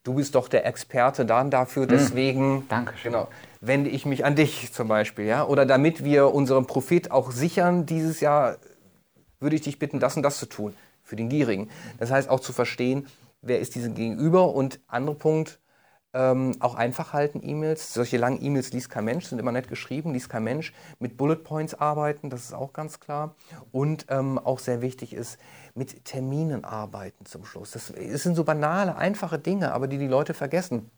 du 0.02 0.14
bist 0.14 0.34
doch 0.34 0.48
der 0.48 0.66
Experte 0.66 1.24
dann 1.24 1.52
dafür, 1.52 1.82
hm. 1.82 1.88
deswegen 1.88 2.68
Dankeschön. 2.68 3.12
Genau, 3.12 3.28
wende 3.60 3.88
ich 3.88 4.04
mich 4.04 4.24
an 4.24 4.34
dich 4.34 4.72
zum 4.72 4.88
Beispiel. 4.88 5.24
Ja? 5.24 5.46
Oder 5.46 5.66
damit 5.66 6.02
wir 6.02 6.34
unseren 6.34 6.66
Profit 6.66 7.12
auch 7.12 7.30
sichern 7.30 7.86
dieses 7.86 8.18
Jahr, 8.18 8.56
würde 9.38 9.54
ich 9.54 9.62
dich 9.62 9.78
bitten, 9.78 10.00
das 10.00 10.16
und 10.16 10.24
das 10.24 10.38
zu 10.38 10.46
tun 10.46 10.74
für 11.08 11.16
den 11.16 11.28
Gierigen. 11.28 11.68
Das 11.98 12.10
heißt 12.10 12.28
auch 12.28 12.40
zu 12.40 12.52
verstehen, 12.52 13.06
wer 13.42 13.58
ist 13.58 13.74
diesem 13.74 13.94
Gegenüber 13.94 14.54
und 14.54 14.80
andere 14.86 15.16
Punkt, 15.16 15.58
ähm, 16.14 16.56
auch 16.60 16.74
einfach 16.74 17.12
halten 17.12 17.40
E-Mails. 17.42 17.92
Solche 17.92 18.16
langen 18.16 18.42
E-Mails 18.42 18.72
liest 18.72 18.90
kein 18.90 19.04
Mensch, 19.04 19.26
sind 19.26 19.38
immer 19.38 19.52
nett 19.52 19.68
geschrieben, 19.68 20.12
liest 20.12 20.28
kein 20.28 20.44
Mensch. 20.44 20.72
Mit 20.98 21.16
Bullet 21.16 21.36
Points 21.36 21.74
arbeiten, 21.74 22.30
das 22.30 22.44
ist 22.44 22.54
auch 22.54 22.72
ganz 22.72 22.98
klar. 23.00 23.34
Und 23.72 24.06
ähm, 24.08 24.38
auch 24.38 24.58
sehr 24.58 24.80
wichtig 24.80 25.12
ist, 25.12 25.38
mit 25.74 26.04
Terminen 26.04 26.64
arbeiten 26.64 27.26
zum 27.26 27.44
Schluss. 27.44 27.72
Das, 27.72 27.92
das 27.92 28.22
sind 28.22 28.36
so 28.36 28.44
banale, 28.44 28.96
einfache 28.96 29.38
Dinge, 29.38 29.72
aber 29.72 29.86
die 29.86 29.98
die 29.98 30.08
Leute 30.08 30.34
vergessen. 30.34 30.90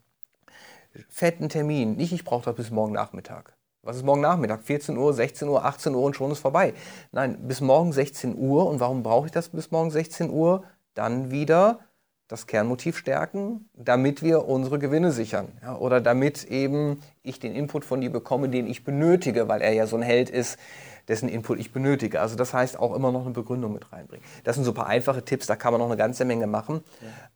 Fetten 1.09 1.49
Termin, 1.49 1.95
nicht 1.95 2.11
ich 2.11 2.25
brauche 2.25 2.45
das 2.45 2.55
bis 2.55 2.71
morgen 2.71 2.93
Nachmittag. 2.93 3.53
Was 3.83 3.95
ist 3.95 4.05
morgen 4.05 4.21
Nachmittag? 4.21 4.61
14 4.61 4.95
Uhr, 4.95 5.11
16 5.11 5.47
Uhr, 5.47 5.65
18 5.65 5.95
Uhr 5.95 6.03
und 6.03 6.15
schon 6.15 6.29
ist 6.29 6.37
vorbei. 6.37 6.75
Nein, 7.11 7.39
bis 7.47 7.61
morgen 7.61 7.91
16 7.91 8.37
Uhr. 8.37 8.67
Und 8.67 8.79
warum 8.79 9.01
brauche 9.01 9.25
ich 9.25 9.31
das 9.31 9.49
bis 9.49 9.71
morgen 9.71 9.89
16 9.89 10.29
Uhr? 10.29 10.63
Dann 10.93 11.31
wieder 11.31 11.79
das 12.27 12.45
Kernmotiv 12.45 12.95
stärken, 12.95 13.69
damit 13.73 14.21
wir 14.21 14.47
unsere 14.47 14.77
Gewinne 14.77 15.11
sichern. 15.11 15.47
Ja, 15.63 15.77
oder 15.77 15.99
damit 15.99 16.43
eben 16.43 17.01
ich 17.23 17.39
den 17.39 17.55
Input 17.55 17.83
von 17.83 18.01
dir 18.01 18.11
bekomme, 18.11 18.49
den 18.49 18.67
ich 18.67 18.83
benötige, 18.83 19.47
weil 19.47 19.61
er 19.61 19.73
ja 19.73 19.87
so 19.87 19.95
ein 19.95 20.03
Held 20.03 20.29
ist, 20.29 20.59
dessen 21.07 21.29
Input 21.29 21.59
ich 21.59 21.71
benötige. 21.71 22.21
Also 22.21 22.35
das 22.35 22.53
heißt 22.53 22.79
auch 22.79 22.95
immer 22.95 23.11
noch 23.11 23.25
eine 23.25 23.31
Begründung 23.31 23.73
mit 23.73 23.91
reinbringen. 23.91 24.25
Das 24.43 24.55
sind 24.55 24.65
so 24.65 24.71
ein 24.71 24.75
paar 24.75 24.87
einfache 24.87 25.23
Tipps, 25.23 25.47
da 25.47 25.55
kann 25.55 25.73
man 25.73 25.79
noch 25.79 25.87
eine 25.87 25.97
ganze 25.97 26.25
Menge 26.25 26.47
machen. 26.47 26.83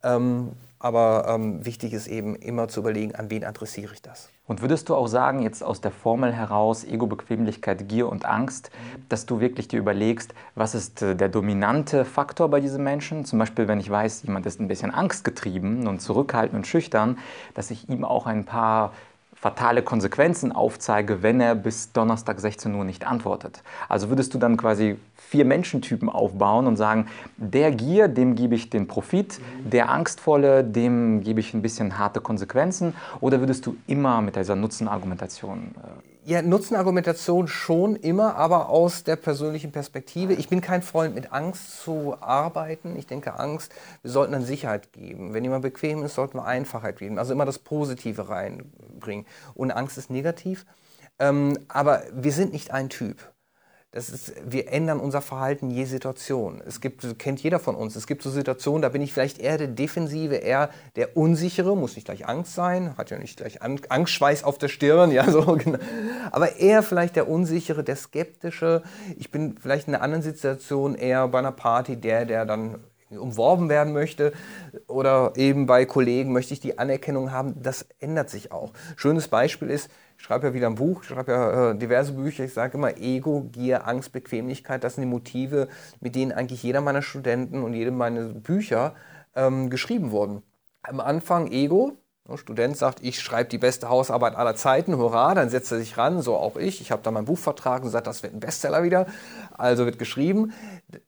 Ja. 0.01 0.15
Ähm, 0.15 0.51
aber 0.79 1.25
ähm, 1.27 1.65
wichtig 1.65 1.93
ist 1.93 2.05
eben 2.05 2.35
immer 2.35 2.67
zu 2.67 2.81
überlegen, 2.81 3.15
an 3.15 3.29
wen 3.31 3.43
adressiere 3.43 3.93
ich 3.93 4.01
das. 4.03 4.29
Und 4.45 4.61
würdest 4.61 4.89
du 4.89 4.95
auch 4.95 5.07
sagen, 5.07 5.41
jetzt 5.41 5.63
aus 5.63 5.81
der 5.81 5.89
Formel 5.89 6.31
heraus, 6.31 6.83
Ego, 6.83 7.07
Bequemlichkeit, 7.07 7.89
Gier 7.89 8.07
und 8.07 8.25
Angst, 8.25 8.69
dass 9.09 9.25
du 9.25 9.39
wirklich 9.39 9.67
dir 9.67 9.79
überlegst, 9.79 10.35
was 10.53 10.75
ist 10.75 11.01
äh, 11.01 11.15
der 11.15 11.29
dominante 11.29 12.05
Faktor 12.05 12.49
bei 12.49 12.59
diesen 12.59 12.83
Menschen? 12.83 13.25
Zum 13.25 13.39
Beispiel, 13.39 13.67
wenn 13.67 13.79
ich 13.79 13.89
weiß, 13.89 14.23
jemand 14.23 14.45
ist 14.45 14.59
ein 14.59 14.67
bisschen 14.67 14.91
angstgetrieben 14.91 15.87
und 15.87 16.01
zurückhaltend 16.01 16.55
und 16.55 16.67
schüchtern, 16.67 17.17
dass 17.55 17.71
ich 17.71 17.89
ihm 17.89 18.05
auch 18.05 18.27
ein 18.27 18.45
paar 18.45 18.93
fatale 19.45 19.83
Konsequenzen 19.83 20.51
aufzeige, 20.51 21.21
wenn 21.21 21.39
er 21.39 21.53
bis 21.53 21.91
Donnerstag 21.91 22.39
16 22.39 22.73
Uhr 22.73 22.83
nicht 22.83 23.05
antwortet. 23.05 23.61
Also 23.87 24.09
würdest 24.09 24.33
du 24.33 24.39
dann 24.39 24.57
quasi 24.57 24.95
vier 25.15 25.45
Menschentypen 25.45 26.09
aufbauen 26.09 26.65
und 26.65 26.77
sagen, 26.77 27.05
der 27.37 27.69
Gier, 27.69 28.07
dem 28.07 28.33
gebe 28.33 28.55
ich 28.55 28.71
den 28.71 28.87
Profit, 28.87 29.39
der 29.63 29.91
Angstvolle, 29.91 30.63
dem 30.63 31.21
gebe 31.21 31.41
ich 31.41 31.53
ein 31.53 31.61
bisschen 31.61 31.99
harte 31.99 32.21
Konsequenzen? 32.21 32.95
Oder 33.21 33.39
würdest 33.39 33.67
du 33.67 33.77
immer 33.85 34.19
mit 34.19 34.35
dieser 34.35 34.55
Nutzenargumentation? 34.55 35.75
Äh 35.77 36.14
ja, 36.25 36.41
Nutzenargumentation 36.41 37.47
schon 37.47 37.95
immer, 37.95 38.35
aber 38.35 38.69
aus 38.69 39.03
der 39.03 39.15
persönlichen 39.15 39.71
Perspektive. 39.71 40.33
Ich 40.33 40.49
bin 40.49 40.59
kein 40.59 40.81
Freund 40.81 41.13
mit 41.13 41.31
Angst 41.31 41.81
zu 41.83 42.15
arbeiten. 42.19 42.95
Ich 42.97 43.05
denke, 43.05 43.39
Angst, 43.39 43.71
wir 44.01 44.09
sollten 44.09 44.33
dann 44.33 44.43
Sicherheit 44.43 44.91
geben. 44.91 45.33
Wenn 45.33 45.43
jemand 45.43 45.61
bequem 45.61 46.03
ist, 46.03 46.15
sollten 46.15 46.37
wir 46.37 46.45
Einfachheit 46.45 46.97
geben. 46.97 47.19
Also 47.19 47.31
immer 47.31 47.45
das 47.45 47.59
Positive 47.59 48.27
reinbringen. 48.27 49.25
Und 49.53 49.71
Angst 49.71 49.97
ist 49.99 50.09
negativ. 50.09 50.65
Ähm, 51.19 51.59
aber 51.67 52.01
wir 52.11 52.31
sind 52.31 52.53
nicht 52.53 52.71
ein 52.71 52.89
Typ. 52.89 53.34
Das 53.95 54.09
ist, 54.09 54.33
wir 54.45 54.73
ändern 54.73 54.99
unser 54.99 55.21
Verhalten 55.21 55.71
je 55.71 55.85
Situation. 55.85 56.61
Es 56.67 56.81
gibt, 56.81 57.17
kennt 57.17 57.41
jeder 57.41 57.59
von 57.59 57.75
uns, 57.75 57.95
es 57.95 58.07
gibt 58.07 58.23
so 58.23 58.29
Situationen, 58.29 58.81
da 58.81 58.89
bin 58.89 59.01
ich 59.01 59.13
vielleicht 59.13 59.39
eher 59.39 59.57
der 59.57 59.69
Defensive, 59.69 60.35
eher 60.35 60.69
der 60.97 61.15
Unsichere, 61.15 61.77
muss 61.77 61.95
nicht 61.95 62.03
gleich 62.03 62.27
Angst 62.27 62.55
sein, 62.55 62.97
hat 62.97 63.09
ja 63.09 63.17
nicht 63.17 63.37
gleich 63.37 63.61
Angstschweiß 63.61 64.43
auf 64.43 64.57
der 64.57 64.67
Stirn, 64.67 65.11
ja, 65.13 65.31
so, 65.31 65.43
genau. 65.55 65.79
aber 66.31 66.57
eher 66.57 66.83
vielleicht 66.83 67.15
der 67.15 67.29
Unsichere, 67.29 67.85
der 67.85 67.95
Skeptische. 67.95 68.83
Ich 69.17 69.31
bin 69.31 69.55
vielleicht 69.57 69.87
in 69.87 69.95
einer 69.95 70.03
anderen 70.03 70.23
Situation 70.23 70.95
eher 70.95 71.29
bei 71.29 71.39
einer 71.39 71.53
Party 71.53 71.95
der, 71.95 72.25
der 72.25 72.45
dann 72.45 72.81
umworben 73.17 73.69
werden 73.69 73.93
möchte 73.93 74.33
oder 74.87 75.33
eben 75.35 75.65
bei 75.65 75.85
Kollegen 75.85 76.33
möchte 76.33 76.53
ich 76.53 76.59
die 76.59 76.77
Anerkennung 76.77 77.31
haben, 77.31 77.61
das 77.61 77.87
ändert 77.99 78.29
sich 78.29 78.51
auch. 78.51 78.73
Schönes 78.95 79.27
Beispiel 79.27 79.69
ist, 79.69 79.89
ich 80.17 80.23
schreibe 80.23 80.47
ja 80.47 80.53
wieder 80.53 80.67
ein 80.67 80.75
Buch, 80.75 81.01
ich 81.01 81.09
schreibe 81.09 81.31
ja 81.31 81.71
äh, 81.71 81.77
diverse 81.77 82.13
Bücher, 82.13 82.45
ich 82.45 82.53
sage 82.53 82.77
immer 82.77 82.97
Ego, 82.97 83.49
Gier, 83.51 83.87
Angst, 83.87 84.11
Bequemlichkeit, 84.11 84.83
das 84.83 84.95
sind 84.95 85.03
die 85.03 85.09
Motive, 85.09 85.67
mit 85.99 86.15
denen 86.15 86.31
eigentlich 86.31 86.63
jeder 86.63 86.81
meiner 86.81 87.01
Studenten 87.01 87.63
und 87.63 87.73
jede 87.73 87.91
meiner 87.91 88.29
Bücher 88.29 88.95
ähm, 89.35 89.69
geschrieben 89.69 90.11
wurden. 90.11 90.41
Am 90.83 90.99
Anfang 90.99 91.51
Ego, 91.51 91.97
ein 92.27 92.37
Student 92.37 92.75
sagt, 92.75 93.03
ich 93.03 93.19
schreibe 93.19 93.49
die 93.49 93.59
beste 93.59 93.87
Hausarbeit 93.87 94.35
aller 94.35 94.55
Zeiten, 94.55 94.97
hurra, 94.97 95.35
dann 95.35 95.49
setzt 95.49 95.71
er 95.71 95.77
sich 95.77 95.95
ran, 95.97 96.23
so 96.23 96.35
auch 96.35 96.57
ich. 96.57 96.81
Ich 96.81 96.91
habe 96.91 97.03
da 97.03 97.11
mein 97.11 97.25
Buch 97.25 97.37
vertragen 97.37 97.85
und 97.85 97.91
sagt, 97.91 98.07
das 98.07 98.23
wird 98.23 98.33
ein 98.33 98.39
Bestseller 98.39 98.83
wieder. 98.83 99.05
Also 99.55 99.85
wird 99.85 99.99
geschrieben, 99.99 100.51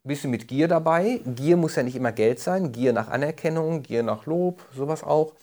bisschen 0.03 0.29
mit 0.29 0.47
Gier 0.47 0.67
dabei. 0.67 1.21
Gier 1.25 1.57
muss 1.57 1.75
ja 1.75 1.81
nicht 1.81 1.95
immer 1.95 2.11
Geld 2.11 2.39
sein, 2.39 2.71
Gier 2.71 2.93
nach 2.93 3.07
Anerkennung, 3.07 3.81
Gier 3.81 4.03
nach 4.03 4.27
Lob, 4.27 4.61
sowas 4.75 5.03
auch. 5.03 5.33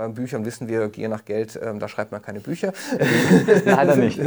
Bei 0.00 0.08
Büchern 0.08 0.46
wissen 0.46 0.66
wir, 0.66 0.88
Gier 0.88 1.10
nach 1.10 1.26
Geld, 1.26 1.60
ähm, 1.62 1.78
da 1.78 1.86
schreibt 1.86 2.10
man 2.10 2.22
keine 2.22 2.40
Bücher. 2.40 2.72
Leider 3.66 3.96
nicht. 3.96 4.18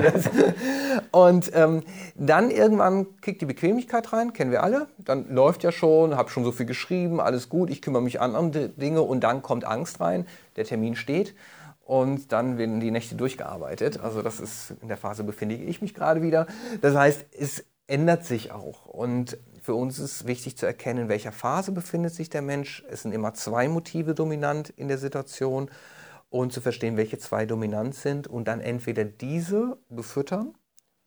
und 1.11 1.49
ähm, 1.55 1.81
dann 2.13 2.51
irgendwann 2.51 3.07
kickt 3.21 3.41
die 3.41 3.47
Bequemlichkeit 3.47 4.13
rein, 4.13 4.33
kennen 4.33 4.51
wir 4.51 4.61
alle. 4.61 4.85
Dann 4.99 5.33
läuft 5.33 5.63
ja 5.63 5.71
schon, 5.71 6.15
habe 6.15 6.29
schon 6.29 6.43
so 6.43 6.51
viel 6.51 6.67
geschrieben, 6.67 7.19
alles 7.19 7.49
gut, 7.49 7.71
ich 7.71 7.81
kümmere 7.81 8.03
mich 8.03 8.21
an 8.21 8.35
andere 8.35 8.69
Dinge 8.69 9.01
und 9.01 9.21
dann 9.21 9.41
kommt 9.41 9.65
Angst 9.65 9.99
rein, 9.99 10.27
der 10.57 10.65
Termin 10.65 10.95
steht 10.95 11.33
und 11.83 12.31
dann 12.31 12.59
werden 12.59 12.79
die 12.79 12.91
Nächte 12.91 13.15
durchgearbeitet. 13.15 13.99
Also 13.99 14.21
das 14.21 14.39
ist, 14.39 14.75
in 14.79 14.89
der 14.89 14.97
Phase 14.97 15.23
befinde 15.23 15.55
ich 15.55 15.81
mich 15.81 15.95
gerade 15.95 16.21
wieder. 16.21 16.45
Das 16.81 16.95
heißt, 16.95 17.25
es 17.31 17.65
ändert 17.87 18.27
sich 18.27 18.51
auch 18.51 18.85
und 18.85 19.39
für 19.63 19.75
uns 19.75 19.97
ist 19.97 20.27
wichtig 20.27 20.57
zu 20.57 20.65
erkennen, 20.65 21.03
in 21.03 21.09
welcher 21.09 21.31
Phase 21.31 21.71
befindet 21.71 22.13
sich 22.13 22.29
der 22.29 22.41
Mensch. 22.41 22.83
Es 22.89 23.03
sind 23.03 23.13
immer 23.13 23.33
zwei 23.33 23.69
Motive 23.69 24.13
dominant 24.13 24.69
in 24.71 24.89
der 24.89 24.97
Situation 24.97 25.71
und 26.29 26.51
zu 26.51 26.59
verstehen, 26.59 26.97
welche 26.97 27.17
zwei 27.17 27.45
dominant 27.45 27.95
sind 27.95 28.27
und 28.27 28.49
dann 28.49 28.59
entweder 28.59 29.05
diese 29.05 29.77
befüttern 29.87 30.53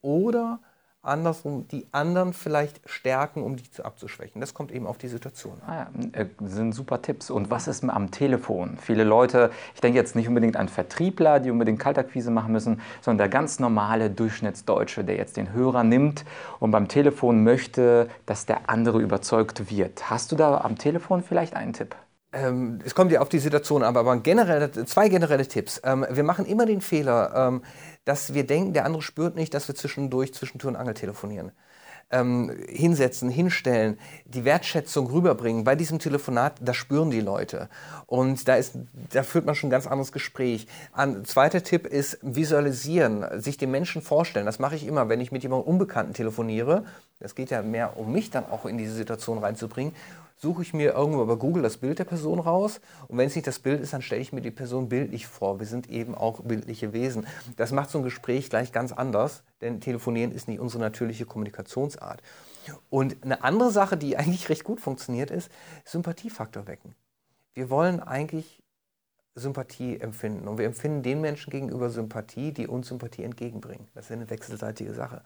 oder 0.00 0.62
andersrum 1.06 1.68
die 1.68 1.86
anderen 1.92 2.32
vielleicht 2.32 2.80
stärken, 2.88 3.42
um 3.42 3.56
die 3.56 3.70
zu 3.70 3.84
abzuschwächen. 3.84 4.40
Das 4.40 4.54
kommt 4.54 4.72
eben 4.72 4.86
auf 4.86 4.98
die 4.98 5.08
Situation 5.08 5.60
an. 5.66 5.88
Ah 5.88 5.88
ja, 6.14 6.20
äh, 6.20 6.26
sind 6.44 6.72
super 6.72 7.02
Tipps. 7.02 7.30
Und 7.30 7.50
was 7.50 7.68
ist 7.68 7.84
am 7.84 8.10
Telefon? 8.10 8.78
Viele 8.80 9.04
Leute, 9.04 9.50
ich 9.75 9.80
denke 9.80 9.98
jetzt 9.98 10.16
nicht 10.16 10.28
unbedingt 10.28 10.56
an 10.56 10.68
Vertriebler, 10.68 11.40
die 11.40 11.50
unbedingt 11.50 11.78
Kaltakquise 11.78 12.30
machen 12.30 12.52
müssen, 12.52 12.80
sondern 13.00 13.18
der 13.18 13.28
ganz 13.28 13.58
normale 13.58 14.10
Durchschnittsdeutsche, 14.10 15.04
der 15.04 15.16
jetzt 15.16 15.36
den 15.36 15.52
Hörer 15.52 15.84
nimmt 15.84 16.25
und 16.60 16.70
beim 16.70 16.88
Telefon 16.88 17.44
möchte, 17.44 18.08
dass 18.26 18.46
der 18.46 18.68
andere 18.68 19.00
überzeugt 19.00 19.70
wird. 19.70 20.10
Hast 20.10 20.32
du 20.32 20.36
da 20.36 20.58
am 20.58 20.76
Telefon 20.76 21.22
vielleicht 21.22 21.54
einen 21.54 21.72
Tipp? 21.72 21.96
Ähm, 22.32 22.80
es 22.84 22.94
kommt 22.94 23.12
ja 23.12 23.20
auf 23.20 23.28
die 23.28 23.38
Situation 23.38 23.82
an, 23.82 23.96
aber 23.96 24.16
generell, 24.18 24.70
zwei 24.70 25.08
generelle 25.08 25.46
Tipps. 25.46 25.80
Ähm, 25.84 26.06
wir 26.10 26.25
machen 26.25 26.44
immer 26.44 26.66
den 26.66 26.80
Fehler, 26.80 27.32
ähm, 27.34 27.62
dass 28.06 28.32
wir 28.32 28.46
denken, 28.46 28.72
der 28.72 28.86
andere 28.86 29.02
spürt 29.02 29.36
nicht, 29.36 29.52
dass 29.52 29.68
wir 29.68 29.75
zwischendurch 29.75 30.32
zwischen 30.32 30.58
Tür 30.58 30.70
und 30.70 30.76
Angel 30.76 30.94
telefonieren. 30.94 31.52
Ähm, 32.08 32.56
hinsetzen, 32.68 33.28
hinstellen, 33.30 33.98
die 34.26 34.44
Wertschätzung 34.44 35.08
rüberbringen. 35.08 35.64
Bei 35.64 35.75
diesem 35.75 35.98
Telefonat, 35.98 36.54
das 36.60 36.76
spüren 36.76 37.10
die 37.10 37.20
Leute. 37.20 37.68
Und 38.06 38.46
da, 38.46 38.54
ist, 38.54 38.78
da 39.10 39.25
führt 39.25 39.44
man 39.44 39.56
schon 39.56 39.68
ein 39.68 39.72
ganz 39.72 39.88
anderes 39.88 40.12
Gespräch. 40.12 40.68
Ein 40.92 41.25
zweiter 41.25 41.64
Tipp 41.64 41.84
ist 41.84 42.20
visualisieren, 42.22 43.26
sich 43.40 43.56
den 43.56 43.72
Menschen 43.72 44.02
vorstellen. 44.02 44.46
Das 44.46 44.60
mache 44.60 44.76
ich 44.76 44.86
immer, 44.86 45.08
wenn 45.08 45.20
ich 45.20 45.32
mit 45.32 45.42
jemandem 45.42 45.68
Unbekannten 45.68 46.14
telefoniere. 46.14 46.84
Das 47.18 47.34
geht 47.34 47.50
ja 47.50 47.60
mehr 47.62 47.98
um 47.98 48.12
mich 48.12 48.30
dann 48.30 48.46
auch 48.46 48.66
in 48.66 48.78
diese 48.78 48.94
Situation 48.94 49.38
reinzubringen 49.38 49.92
suche 50.37 50.62
ich 50.62 50.75
mir 50.75 50.93
irgendwo 50.93 51.23
über 51.23 51.38
Google 51.38 51.62
das 51.62 51.78
Bild 51.78 51.99
der 51.99 52.05
Person 52.05 52.38
raus 52.38 52.81
und 53.09 53.16
wenn 53.16 53.26
es 53.26 53.35
nicht 53.35 53.47
das 53.47 53.59
Bild 53.59 53.81
ist, 53.81 53.93
dann 53.93 54.02
stelle 54.02 54.21
ich 54.21 54.33
mir 54.33 54.43
die 54.43 54.50
Person 54.50 54.88
bildlich 54.88 55.26
vor. 55.26 55.59
Wir 55.59 55.66
sind 55.66 55.88
eben 55.88 56.14
auch 56.14 56.43
bildliche 56.43 56.93
Wesen. 56.93 57.26
Das 57.57 57.73
macht 57.73 57.90
so 57.90 57.99
ein 57.99 58.05
Gespräch 58.05 58.50
gleich 58.50 58.71
ganz 58.71 58.93
anders, 58.93 59.43
denn 59.62 59.81
telefonieren 59.81 60.33
ist 60.33 60.47
nicht 60.47 60.61
unsere 60.61 60.83
natürliche 60.83 61.25
Kommunikationsart. 61.25 62.23
Und 62.90 63.16
eine 63.25 63.43
andere 63.45 63.71
Sache, 63.71 63.97
die 63.97 64.16
eigentlich 64.19 64.49
recht 64.49 64.64
gut 64.64 64.81
funktioniert, 64.81 65.31
ist 65.31 65.50
Sympathiefaktor 65.85 66.66
wecken. 66.66 66.95
Wir 67.55 67.71
wollen 67.71 68.00
eigentlich 68.00 68.62
Sympathie 69.35 69.99
empfinden 69.99 70.49
und 70.49 70.59
wir 70.59 70.66
empfinden 70.66 71.02
den 71.02 71.21
Menschen 71.21 71.50
gegenüber 71.50 71.90
Sympathie, 71.90 72.52
die 72.52 72.66
uns 72.66 72.88
Sympathie 72.88 73.23
entgegenbringen. 73.23 73.88
Das 73.95 74.07
ist 74.07 74.12
eine 74.12 74.28
wechselseitige 74.28 74.93
Sache. 74.95 75.23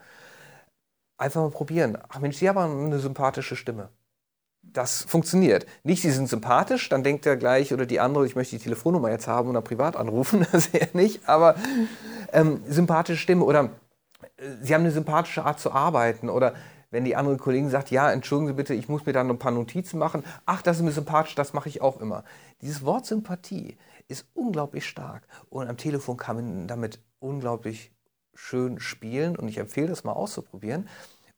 Einfach 1.16 1.42
mal 1.42 1.50
probieren. 1.50 1.98
Ach 2.08 2.18
Mensch, 2.18 2.36
Sie 2.36 2.48
haben 2.48 2.86
eine 2.86 2.98
sympathische 2.98 3.54
Stimme 3.54 3.90
das 4.62 5.02
funktioniert. 5.02 5.66
Nicht, 5.82 6.02
sie 6.02 6.10
sind 6.10 6.28
sympathisch, 6.28 6.88
dann 6.88 7.02
denkt 7.02 7.26
er 7.26 7.36
gleich 7.36 7.72
oder 7.72 7.86
die 7.86 8.00
andere, 8.00 8.26
ich 8.26 8.36
möchte 8.36 8.56
die 8.56 8.62
Telefonnummer 8.62 9.10
jetzt 9.10 9.26
haben 9.26 9.48
oder 9.48 9.62
privat 9.62 9.96
anrufen, 9.96 10.46
das 10.52 10.68
eher 10.68 10.88
nicht, 10.92 11.28
aber 11.28 11.56
ähm, 12.32 12.62
sympathische 12.68 13.18
Stimme 13.18 13.44
oder 13.44 13.70
äh, 14.36 14.44
sie 14.60 14.74
haben 14.74 14.82
eine 14.82 14.92
sympathische 14.92 15.44
Art 15.44 15.60
zu 15.60 15.72
arbeiten 15.72 16.28
oder 16.28 16.54
wenn 16.90 17.04
die 17.04 17.14
andere 17.14 17.36
Kollegin 17.36 17.70
sagt, 17.70 17.90
ja, 17.92 18.10
entschuldigen 18.10 18.48
Sie 18.48 18.54
bitte, 18.54 18.74
ich 18.74 18.88
muss 18.88 19.06
mir 19.06 19.12
dann 19.12 19.30
ein 19.30 19.38
paar 19.38 19.52
Notizen 19.52 19.98
machen, 19.98 20.24
ach, 20.44 20.60
das 20.60 20.78
ist 20.78 20.82
mir 20.82 20.90
sympathisch, 20.90 21.36
das 21.36 21.52
mache 21.52 21.68
ich 21.68 21.80
auch 21.80 22.00
immer. 22.00 22.24
Dieses 22.62 22.84
Wort 22.84 23.06
Sympathie 23.06 23.76
ist 24.08 24.26
unglaublich 24.34 24.86
stark 24.86 25.22
und 25.50 25.68
am 25.68 25.76
Telefon 25.76 26.16
kann 26.16 26.36
man 26.36 26.66
damit 26.66 27.00
unglaublich 27.20 27.92
schön 28.34 28.80
spielen 28.80 29.36
und 29.36 29.48
ich 29.48 29.58
empfehle 29.58 29.88
das 29.88 30.02
mal 30.02 30.12
auszuprobieren 30.12 30.88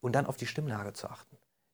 und 0.01 0.15
dann 0.15 0.27
auf 0.27 0.37
die 0.37 0.47
Stimmlage 0.47 0.95
zu 0.95 1.09
achten. 1.09 1.32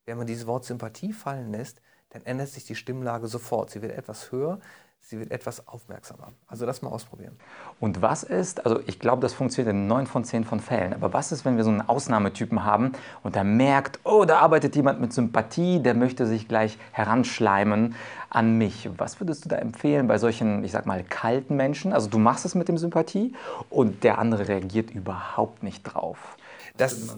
Wenn 0.09 0.17
man 0.17 0.27
dieses 0.27 0.47
Wort 0.47 0.65
Sympathie 0.65 1.13
fallen 1.13 1.53
lässt, 1.53 1.83
dann 2.09 2.25
ändert 2.25 2.49
sich 2.49 2.65
die 2.65 2.75
Stimmlage 2.75 3.27
sofort. 3.27 3.69
Sie 3.69 3.83
wird 3.83 3.93
etwas 3.93 4.33
höher, 4.33 4.59
sie 5.03 5.19
wird 5.19 5.31
etwas 5.31 5.69
aufmerksamer. 5.69 6.33
Also 6.47 6.65
das 6.65 6.81
mal 6.81 6.89
ausprobieren. 6.89 7.37
Und 7.79 8.01
was 8.01 8.23
ist, 8.23 8.65
also 8.65 8.81
ich 8.87 9.01
glaube, 9.01 9.21
das 9.21 9.35
funktioniert 9.35 9.75
in 9.75 9.87
neun 9.87 10.07
von 10.07 10.25
zehn 10.25 10.45
von 10.45 10.61
Fällen, 10.61 10.95
aber 10.95 11.13
was 11.13 11.31
ist, 11.31 11.45
wenn 11.45 11.59
wir 11.59 11.65
so 11.65 11.69
einen 11.69 11.83
Ausnahmetypen 11.83 12.65
haben 12.65 12.93
und 13.23 13.35
der 13.35 13.45
merkt, 13.45 14.01
oh, 14.05 14.25
da 14.25 14.39
arbeitet 14.39 14.77
jemand 14.77 14.99
mit 14.99 15.13
Sympathie, 15.13 15.83
der 15.83 15.93
möchte 15.93 16.27
sich 16.27 16.49
gleich 16.49 16.79
heranschleimen 16.93 17.95
an 18.31 18.57
mich. 18.57 18.89
Was 18.97 19.21
würdest 19.21 19.45
du 19.45 19.51
da 19.51 19.57
empfehlen 19.57 20.07
bei 20.07 20.17
solchen, 20.17 20.65
ich 20.65 20.73
sag 20.73 20.87
mal, 20.87 21.05
kalten 21.05 21.55
Menschen? 21.55 21.93
Also 21.93 22.09
du 22.09 22.19
machst 22.19 22.47
es 22.47 22.55
mit 22.55 22.69
dem 22.69 22.79
Sympathie 22.79 23.35
und 23.69 24.05
der 24.05 24.17
andere 24.17 24.49
reagiert 24.49 24.91
überhaupt 24.91 25.63
nicht 25.63 25.83
drauf. 25.83 26.39
Das, 26.79 27.15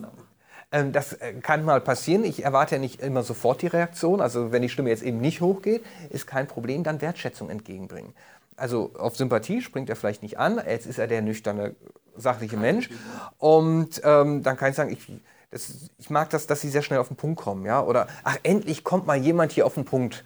ähm, 0.72 0.92
das 0.92 1.14
äh, 1.14 1.34
kann 1.34 1.64
mal 1.64 1.80
passieren. 1.80 2.24
Ich 2.24 2.44
erwarte 2.44 2.76
ja 2.76 2.80
nicht 2.80 3.00
immer 3.00 3.22
sofort 3.22 3.62
die 3.62 3.66
Reaktion. 3.66 4.20
Also 4.20 4.52
wenn 4.52 4.62
die 4.62 4.68
Stimme 4.68 4.90
jetzt 4.90 5.02
eben 5.02 5.20
nicht 5.20 5.40
hochgeht, 5.40 5.84
ist 6.10 6.26
kein 6.26 6.46
Problem, 6.46 6.82
dann 6.84 7.00
Wertschätzung 7.00 7.50
entgegenbringen. 7.50 8.14
Also 8.56 8.90
auf 8.98 9.16
Sympathie 9.16 9.62
springt 9.62 9.88
er 9.88 9.96
vielleicht 9.96 10.22
nicht 10.22 10.38
an, 10.38 10.60
jetzt 10.66 10.86
ist 10.86 10.98
er 10.98 11.06
der 11.06 11.22
nüchterne, 11.22 11.74
sachliche 12.16 12.58
Mensch. 12.58 12.90
Und 13.38 14.00
ähm, 14.04 14.42
dann 14.42 14.56
kann 14.56 14.70
ich 14.70 14.76
sagen, 14.76 14.92
ich, 14.92 15.10
das, 15.50 15.90
ich 15.98 16.10
mag 16.10 16.28
das, 16.30 16.46
dass 16.46 16.60
sie 16.60 16.68
sehr 16.68 16.82
schnell 16.82 16.98
auf 16.98 17.08
den 17.08 17.16
Punkt 17.16 17.40
kommen. 17.40 17.64
Ja? 17.64 17.82
Oder, 17.82 18.06
ach, 18.22 18.36
endlich 18.42 18.84
kommt 18.84 19.06
mal 19.06 19.16
jemand 19.16 19.52
hier 19.52 19.64
auf 19.64 19.74
den 19.74 19.86
Punkt. 19.86 20.24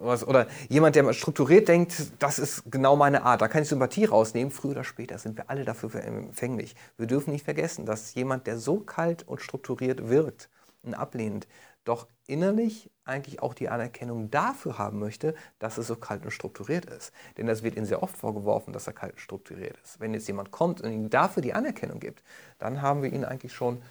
Oder 0.00 0.46
jemand, 0.68 0.96
der 0.96 1.12
strukturiert 1.12 1.68
denkt, 1.68 2.12
das 2.18 2.38
ist 2.38 2.62
genau 2.70 2.96
meine 2.96 3.22
Art. 3.22 3.42
Da 3.42 3.48
kann 3.48 3.62
ich 3.62 3.68
Sympathie 3.68 4.06
rausnehmen. 4.06 4.50
Früher 4.50 4.72
oder 4.72 4.84
später 4.84 5.18
sind 5.18 5.36
wir 5.36 5.50
alle 5.50 5.64
dafür 5.64 5.94
empfänglich. 6.02 6.74
Wir 6.96 7.06
dürfen 7.06 7.32
nicht 7.32 7.44
vergessen, 7.44 7.84
dass 7.84 8.14
jemand, 8.14 8.46
der 8.46 8.58
so 8.58 8.80
kalt 8.80 9.28
und 9.28 9.40
strukturiert 9.42 10.08
wirkt 10.08 10.48
und 10.82 10.94
ablehnend, 10.94 11.46
doch 11.84 12.06
innerlich 12.26 12.90
eigentlich 13.04 13.42
auch 13.42 13.54
die 13.54 13.68
Anerkennung 13.68 14.30
dafür 14.30 14.78
haben 14.78 14.98
möchte, 14.98 15.34
dass 15.58 15.76
er 15.76 15.84
so 15.84 15.96
kalt 15.96 16.24
und 16.24 16.30
strukturiert 16.30 16.86
ist. 16.86 17.12
Denn 17.36 17.46
das 17.46 17.62
wird 17.62 17.76
ihm 17.76 17.84
sehr 17.84 18.02
oft 18.02 18.16
vorgeworfen, 18.16 18.72
dass 18.72 18.86
er 18.86 18.92
kalt 18.92 19.12
und 19.14 19.20
strukturiert 19.20 19.76
ist. 19.82 20.00
Wenn 20.00 20.14
jetzt 20.14 20.28
jemand 20.28 20.50
kommt 20.50 20.80
und 20.80 20.92
ihm 20.92 21.10
dafür 21.10 21.42
die 21.42 21.54
Anerkennung 21.54 22.00
gibt, 22.00 22.22
dann 22.58 22.80
haben 22.80 23.02
wir 23.02 23.12
ihn 23.12 23.24
eigentlich 23.24 23.52
schon 23.52 23.82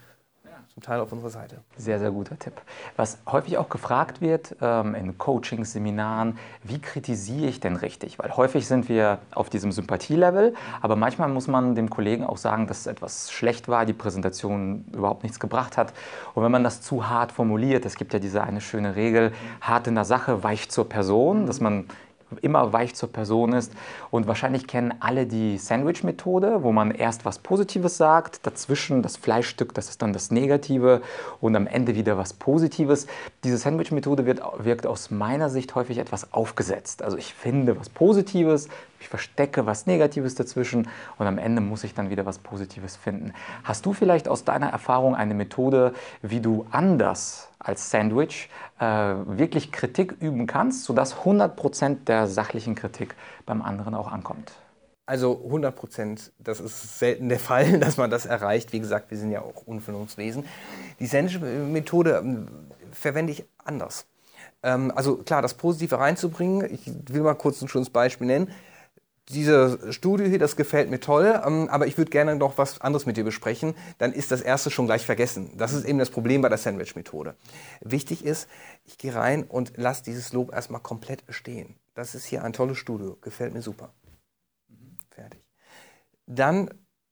zum 0.74 0.84
Teil 0.84 1.00
auf 1.00 1.12
unserer 1.12 1.30
Seite. 1.30 1.58
Sehr, 1.78 2.00
sehr 2.00 2.12
guter 2.12 2.38
Tipp. 2.38 2.54
Was 2.96 3.18
häufig 3.26 3.58
auch 3.58 3.70
gefragt 3.70 4.22
wird 4.22 4.56
ähm, 4.62 4.96
in 4.96 5.18
Coachings, 5.18 5.74
Seminaren, 5.74 6.38
wie 6.64 6.80
kritisiere 6.80 7.48
ich 7.48 7.60
denn 7.60 7.76
richtig? 7.76 8.20
Weil 8.20 8.36
häufig 8.36 8.68
sind 8.68 8.90
wir 8.90 9.20
auf 9.34 9.50
diesem 9.50 9.72
Sympathielevel, 9.72 10.54
aber 10.82 10.96
manchmal 10.96 11.30
muss 11.30 11.48
man 11.48 11.76
dem 11.76 11.90
Kollegen 11.90 12.24
auch 12.24 12.38
sagen, 12.38 12.68
dass 12.68 12.88
etwas 12.88 13.32
schlecht 13.32 13.68
war, 13.68 13.86
die 13.86 13.94
Präsentation 13.94 14.86
überhaupt 14.94 15.24
nichts 15.24 15.40
gebracht 15.40 15.78
hat. 15.78 15.94
Und 16.34 16.44
wenn 16.44 16.52
man 16.52 16.64
das 16.64 16.82
zu 16.82 17.10
hart 17.10 17.32
formuliert, 17.32 17.86
es 17.86 17.96
gibt 17.96 18.14
ja 18.14 18.20
diese 18.20 18.44
eine 18.44 18.62
schöne 18.62 18.96
Regel, 18.96 19.34
hart 19.62 19.88
in 19.88 19.96
der 19.96 20.06
Sache, 20.06 20.44
weich 20.44 20.70
zur 20.70 20.88
Person, 20.88 21.46
dass 21.46 21.60
man 21.60 21.86
immer 22.42 22.74
weich 22.74 22.96
zur 22.96 23.12
Person 23.12 23.54
ist. 23.54 23.74
Und 24.12 24.28
wahrscheinlich 24.28 24.68
kennen 24.68 24.94
alle 25.00 25.26
die 25.26 25.58
Sandwich-Methode, 25.58 26.64
wo 26.64 26.72
man 26.72 26.92
erst 26.92 27.26
was 27.26 27.40
Positives 27.40 27.98
sagt, 27.98 28.46
dazwischen 28.46 29.02
das 29.02 29.18
Fleischstück, 29.18 29.74
das 29.74 29.90
ist 29.90 30.02
dann 30.02 30.14
das 30.14 30.32
Negative 30.32 31.02
und 31.42 31.56
am 31.56 31.68
Ende 31.68 31.96
wieder 31.96 32.18
was 32.18 32.34
Positives. 32.34 33.08
Diese 33.44 33.58
Sandwich-Methode 33.58 34.26
wirkt 34.60 34.86
aus 34.86 35.12
meiner 35.12 35.50
Sicht 35.50 35.76
häufig 35.76 35.98
etwas 35.98 36.34
aufgesetzt. 36.34 37.04
Also 37.04 37.18
ich 37.18 37.34
finde 37.34 37.80
was 37.80 37.90
Positives, 37.90 38.70
ich 39.00 39.08
verstecke 39.08 39.66
was 39.66 39.86
Negatives 39.86 40.36
dazwischen 40.36 40.88
und 41.18 41.28
am 41.28 41.38
Ende 41.38 41.62
muss 41.62 41.84
ich 41.84 41.94
dann 41.94 42.10
wieder 42.10 42.26
was 42.26 42.40
Positives 42.40 42.96
finden. 42.96 43.34
Hast 43.64 43.86
du 43.86 43.94
vielleicht 43.94 44.28
aus 44.28 44.44
deiner 44.44 44.70
Erfahrung 44.70 45.16
eine 45.16 45.34
Methode, 45.34 45.94
wie 46.22 46.40
du 46.40 46.66
anders 46.72 47.50
als 47.60 47.90
Sandwich 47.90 48.50
äh, 48.80 48.86
wirklich 48.86 49.72
Kritik 49.72 50.16
üben 50.20 50.48
kannst, 50.48 50.84
sodass 50.86 51.16
100% 51.18 52.06
der 52.06 52.28
sachlichen 52.28 52.76
Kritik 52.76 53.16
beim 53.46 53.62
anderen 53.62 53.96
auch 53.96 54.12
ankommt? 54.12 54.54
Also 55.06 55.42
100 55.44 55.76
Prozent, 55.76 56.32
das 56.38 56.60
ist 56.60 57.00
selten 57.00 57.30
der 57.30 57.40
Fall, 57.40 57.80
dass 57.80 57.98
man 57.98 58.12
das 58.12 58.26
erreicht. 58.26 58.74
Wie 58.74 58.80
gesagt, 58.80 59.10
wir 59.10 59.18
sind 59.18 59.32
ja 59.32 59.42
auch 59.42 59.64
Unvernunftswesen. 59.66 60.46
Die 61.00 61.08
Sandwich-Methode 61.08 62.22
ähm, 62.24 62.48
verwende 62.92 63.32
ich 63.34 63.44
anders. 63.64 64.06
Ähm, 64.62 64.92
also 64.96 65.16
klar, 65.18 65.42
das 65.42 65.56
Positive 65.56 65.98
reinzubringen. 65.98 66.72
Ich 66.72 66.82
will 67.08 67.22
mal 67.22 67.34
kurz 67.34 67.62
ein 67.62 67.68
schönes 67.68 67.90
Beispiel 67.90 68.28
nennen. 68.28 68.52
Diese 69.30 69.94
Studio 69.94 70.28
hier, 70.28 70.40
das 70.40 70.56
gefällt 70.56 70.90
mir 70.90 71.00
toll, 71.00 71.40
ähm, 71.46 71.70
aber 71.70 71.88
ich 71.88 71.98
würde 71.98 72.12
gerne 72.12 72.36
noch 72.36 72.58
was 72.58 72.82
anderes 72.82 73.06
mit 73.06 73.16
dir 73.16 73.24
besprechen. 73.24 73.76
Dann 73.98 74.12
ist 74.12 74.32
das 74.32 74.42
erste 74.42 74.72
schon 74.72 74.88
gleich 74.88 75.06
vergessen. 75.06 75.52
Das 75.56 75.74
ist 75.74 75.86
eben 75.86 76.00
das 76.00 76.10
Problem 76.10 76.42
bei 76.42 76.50
der 76.50 76.58
Sandwich-Methode. 76.58 77.36
Wichtig 77.82 78.26
ist, 78.26 78.48
ich 78.86 78.98
gehe 78.98 79.14
rein 79.14 79.44
und 79.44 79.74
lasse 79.78 80.04
dieses 80.04 80.34
Lob 80.34 80.52
erstmal 80.52 80.82
komplett 80.82 81.24
stehen. 81.30 81.76
Das 81.94 82.16
ist 82.16 82.26
hier 82.26 82.44
ein 82.44 82.54
tolles 82.54 82.78
Studio, 82.78 83.18
gefällt 83.22 83.54
mir 83.54 83.62
super 83.62 83.94
fertig. 85.20 85.46
Dann 86.26 86.70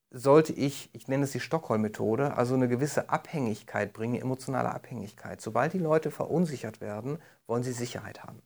sollte 0.09 0.53
ich, 0.53 0.89
ich 0.93 1.07
nenne 1.07 1.25
es 1.25 1.31
die 1.31 1.39
Stockholm-Methode, 1.39 2.36
also 2.38 2.55
eine 2.55 2.69
gewisse 2.69 3.09
Abhängigkeit 3.09 3.91
bringen, 3.93 4.21
emotionale 4.21 4.74
Abhängigkeit. 4.74 5.41
Sobald 5.41 5.74
die 5.74 5.79
Leute 5.79 6.12
verunsichert 6.12 6.79
werden, 6.79 7.19
wollen 7.45 7.63
sie 7.63 7.74
Sicherheit 7.74 8.24
haben. 8.24 8.41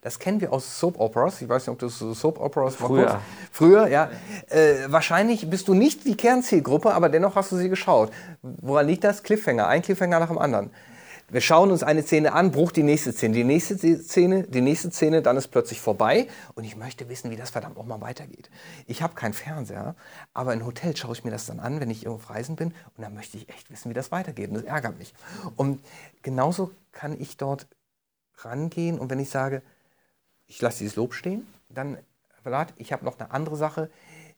Das 0.00 0.18
kennen 0.18 0.40
wir 0.40 0.52
aus 0.52 0.78
Soap 0.78 0.98
Operas. 1.00 1.40
Ich 1.42 1.48
weiß 1.48 1.66
nicht, 1.66 1.72
ob 1.72 1.78
du 1.78 1.88
so 1.88 2.14
Soap 2.14 2.40
Operas 2.40 2.76
früher. 2.76 3.20
Früher, 3.50 3.88
ja. 3.88 4.10
Äh, 4.48 4.86
wahrscheinlich 4.88 5.48
bist 5.50 5.68
du 5.68 5.74
nicht 5.74 6.04
die 6.04 6.16
Kernzielgruppe, 6.16 6.94
aber 6.94 7.08
dennoch 7.08 7.34
hast 7.36 7.52
du 7.52 7.56
sie 7.56 7.68
geschaut. 7.68 8.10
Woran 8.42 8.86
liegt 8.86 9.04
das? 9.04 9.22
Cliffhanger, 9.22 9.66
ein 9.66 9.82
Cliffhanger 9.82 10.20
nach 10.20 10.28
dem 10.28 10.38
anderen. 10.38 10.70
Wir 11.28 11.40
schauen 11.40 11.72
uns 11.72 11.82
eine 11.82 12.04
Szene 12.04 12.34
an, 12.34 12.52
Bruch 12.52 12.70
die 12.70 12.84
nächste 12.84 13.12
Szene, 13.12 13.34
die 13.34 13.42
nächste 13.42 13.76
Szene, 13.76 14.44
die 14.44 14.60
nächste 14.60 14.92
Szene, 14.92 15.22
dann 15.22 15.36
ist 15.36 15.48
plötzlich 15.48 15.80
vorbei 15.80 16.28
und 16.54 16.62
ich 16.62 16.76
möchte 16.76 17.08
wissen, 17.08 17.32
wie 17.32 17.36
das 17.36 17.50
verdammt 17.50 17.76
nochmal 17.76 18.00
weitergeht. 18.00 18.48
Ich 18.86 19.02
habe 19.02 19.16
keinen 19.16 19.32
Fernseher, 19.32 19.96
aber 20.34 20.54
in 20.54 20.64
Hotel 20.64 20.96
schaue 20.96 21.14
ich 21.14 21.24
mir 21.24 21.32
das 21.32 21.46
dann 21.46 21.58
an, 21.58 21.80
wenn 21.80 21.90
ich 21.90 22.04
irgendwo 22.04 22.22
auf 22.22 22.30
Reisen 22.30 22.54
bin 22.54 22.68
und 22.68 23.02
dann 23.02 23.12
möchte 23.12 23.38
ich 23.38 23.48
echt 23.48 23.72
wissen, 23.72 23.90
wie 23.90 23.94
das 23.94 24.12
weitergeht 24.12 24.50
und 24.50 24.54
das 24.54 24.64
ärgert 24.64 25.00
mich. 25.00 25.14
Und 25.56 25.80
genauso 26.22 26.70
kann 26.92 27.20
ich 27.20 27.36
dort 27.36 27.66
rangehen 28.36 28.96
und 28.96 29.10
wenn 29.10 29.18
ich 29.18 29.30
sage, 29.30 29.62
ich 30.46 30.60
lasse 30.60 30.78
dieses 30.78 30.96
Lob 30.96 31.14
stehen, 31.14 31.46
dann, 31.68 31.98
ich 32.76 32.92
habe 32.92 33.04
noch 33.04 33.18
eine 33.18 33.30
andere 33.30 33.56
Sache, 33.56 33.90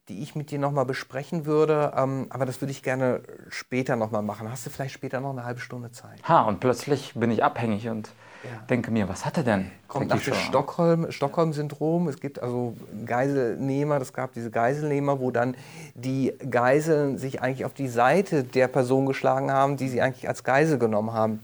die 0.08 0.22
ich 0.22 0.34
mit 0.34 0.50
dir 0.50 0.58
nochmal 0.58 0.86
besprechen 0.86 1.44
würde. 1.44 1.92
Ähm, 1.96 2.26
aber 2.30 2.46
das 2.46 2.60
würde 2.60 2.72
ich 2.72 2.82
gerne 2.82 3.20
später 3.50 3.96
nochmal 3.96 4.22
machen. 4.22 4.50
Hast 4.50 4.64
du 4.66 4.70
vielleicht 4.70 4.94
später 4.94 5.20
noch 5.20 5.30
eine 5.30 5.44
halbe 5.44 5.60
Stunde 5.60 5.92
Zeit? 5.92 6.26
Ha, 6.26 6.42
und 6.42 6.60
plötzlich 6.60 7.12
bin 7.14 7.30
ich 7.30 7.44
abhängig 7.44 7.88
und 7.88 8.10
ja. 8.44 8.62
denke 8.70 8.90
mir, 8.90 9.08
was 9.08 9.26
hat 9.26 9.36
er 9.36 9.42
denn? 9.42 9.70
Kommt 9.86 10.08
nach 10.08 10.22
dem 10.22 10.34
Stockholm, 10.34 11.10
Stockholm-Syndrom. 11.12 12.08
Es 12.08 12.20
gibt 12.20 12.42
also 12.42 12.74
Geiselnehmer, 13.04 14.00
es 14.00 14.12
gab 14.12 14.32
diese 14.32 14.50
Geiselnehmer, 14.50 15.20
wo 15.20 15.30
dann 15.30 15.56
die 15.94 16.32
Geiseln 16.50 17.18
sich 17.18 17.42
eigentlich 17.42 17.64
auf 17.64 17.74
die 17.74 17.88
Seite 17.88 18.44
der 18.44 18.68
Person 18.68 19.06
geschlagen 19.06 19.50
haben, 19.50 19.76
die 19.76 19.88
sie 19.88 20.00
eigentlich 20.00 20.28
als 20.28 20.44
Geisel 20.44 20.78
genommen 20.78 21.12
haben. 21.12 21.40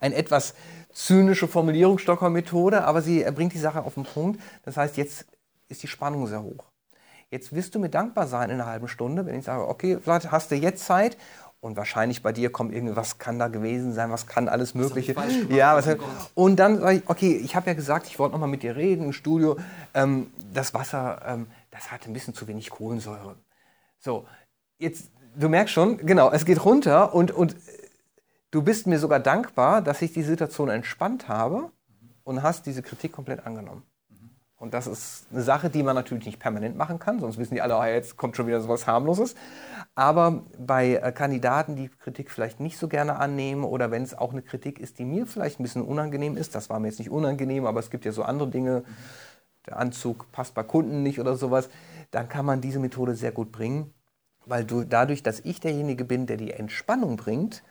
Ein 0.00 0.12
etwas 0.12 0.54
zynische 0.96 1.46
Formulierung 1.46 1.98
Stockholm-Methode, 1.98 2.84
aber 2.84 3.02
sie 3.02 3.22
bringt 3.34 3.52
die 3.52 3.58
Sache 3.58 3.82
auf 3.82 3.94
den 3.94 4.04
Punkt. 4.04 4.40
Das 4.64 4.78
heißt, 4.78 4.96
jetzt 4.96 5.26
ist 5.68 5.82
die 5.82 5.88
Spannung 5.88 6.26
sehr 6.26 6.42
hoch. 6.42 6.64
Jetzt 7.30 7.54
wirst 7.54 7.74
du 7.74 7.78
mir 7.78 7.90
dankbar 7.90 8.26
sein 8.26 8.48
in 8.48 8.60
einer 8.60 8.66
halben 8.70 8.88
Stunde, 8.88 9.26
wenn 9.26 9.38
ich 9.38 9.44
sage, 9.44 9.68
okay, 9.68 9.98
vielleicht 10.00 10.30
hast 10.30 10.50
du 10.50 10.54
jetzt 10.54 10.84
Zeit 10.84 11.18
und 11.60 11.76
wahrscheinlich 11.76 12.22
bei 12.22 12.32
dir 12.32 12.50
kommt 12.50 12.72
irgendwas 12.72 13.18
kann 13.18 13.38
da 13.38 13.48
gewesen 13.48 13.92
sein, 13.92 14.10
was 14.10 14.26
kann 14.26 14.48
alles 14.48 14.74
Mögliche. 14.74 15.14
ja, 15.50 15.76
was, 15.76 15.86
und 16.34 16.56
dann 16.56 16.80
sage 16.80 16.98
ich, 16.98 17.02
okay, 17.08 17.36
ich 17.36 17.56
habe 17.56 17.66
ja 17.66 17.74
gesagt, 17.74 18.06
ich 18.06 18.18
wollte 18.18 18.32
noch 18.32 18.40
mal 18.40 18.46
mit 18.46 18.62
dir 18.62 18.76
reden 18.76 19.04
im 19.04 19.12
Studio. 19.12 19.58
Ähm, 19.92 20.30
das 20.54 20.72
Wasser, 20.72 21.20
ähm, 21.26 21.48
das 21.70 21.90
hat 21.90 22.06
ein 22.06 22.14
bisschen 22.14 22.32
zu 22.32 22.46
wenig 22.48 22.70
Kohlensäure. 22.70 23.36
So, 23.98 24.26
jetzt, 24.78 25.10
du 25.34 25.48
merkst 25.50 25.74
schon, 25.74 25.98
genau, 25.98 26.30
es 26.30 26.46
geht 26.46 26.64
runter 26.64 27.14
und, 27.14 27.32
und 27.32 27.54
du 28.56 28.62
bist 28.62 28.86
mir 28.86 28.98
sogar 28.98 29.20
dankbar, 29.20 29.82
dass 29.82 30.00
ich 30.00 30.14
die 30.14 30.22
Situation 30.22 30.70
entspannt 30.70 31.28
habe 31.28 31.70
und 32.24 32.42
hast 32.42 32.64
diese 32.64 32.80
Kritik 32.80 33.12
komplett 33.12 33.46
angenommen. 33.46 33.82
Und 34.56 34.72
das 34.72 34.86
ist 34.86 35.26
eine 35.30 35.42
Sache, 35.42 35.68
die 35.68 35.82
man 35.82 35.94
natürlich 35.94 36.24
nicht 36.24 36.40
permanent 36.40 36.74
machen 36.74 36.98
kann, 36.98 37.20
sonst 37.20 37.36
wissen 37.36 37.52
die 37.52 37.60
alle, 37.60 37.76
oh, 37.76 37.84
jetzt 37.84 38.16
kommt 38.16 38.34
schon 38.34 38.46
wieder 38.46 38.62
so 38.62 38.70
was 38.70 38.86
harmloses. 38.86 39.34
Aber 39.94 40.42
bei 40.58 40.94
äh, 40.94 41.12
Kandidaten, 41.12 41.76
die 41.76 41.90
Kritik 41.90 42.30
vielleicht 42.30 42.58
nicht 42.58 42.78
so 42.78 42.88
gerne 42.88 43.16
annehmen 43.16 43.62
oder 43.62 43.90
wenn 43.90 44.02
es 44.02 44.16
auch 44.16 44.32
eine 44.32 44.40
Kritik 44.40 44.80
ist, 44.80 44.98
die 44.98 45.04
mir 45.04 45.26
vielleicht 45.26 45.60
ein 45.60 45.62
bisschen 45.62 45.82
unangenehm 45.82 46.38
ist, 46.38 46.54
das 46.54 46.70
war 46.70 46.80
mir 46.80 46.88
jetzt 46.88 46.98
nicht 46.98 47.10
unangenehm, 47.10 47.66
aber 47.66 47.80
es 47.80 47.90
gibt 47.90 48.06
ja 48.06 48.12
so 48.12 48.22
andere 48.22 48.48
Dinge, 48.48 48.84
der 49.66 49.78
Anzug 49.78 50.32
passt 50.32 50.54
bei 50.54 50.62
Kunden 50.62 51.02
nicht 51.02 51.20
oder 51.20 51.36
sowas, 51.36 51.68
dann 52.10 52.30
kann 52.30 52.46
man 52.46 52.62
diese 52.62 52.78
Methode 52.78 53.14
sehr 53.16 53.32
gut 53.32 53.52
bringen, 53.52 53.92
weil 54.46 54.64
du, 54.64 54.84
dadurch, 54.84 55.22
dass 55.22 55.40
ich 55.40 55.60
derjenige 55.60 56.06
bin, 56.06 56.24
der 56.24 56.38
die 56.38 56.52
Entspannung 56.52 57.18
bringt, 57.18 57.62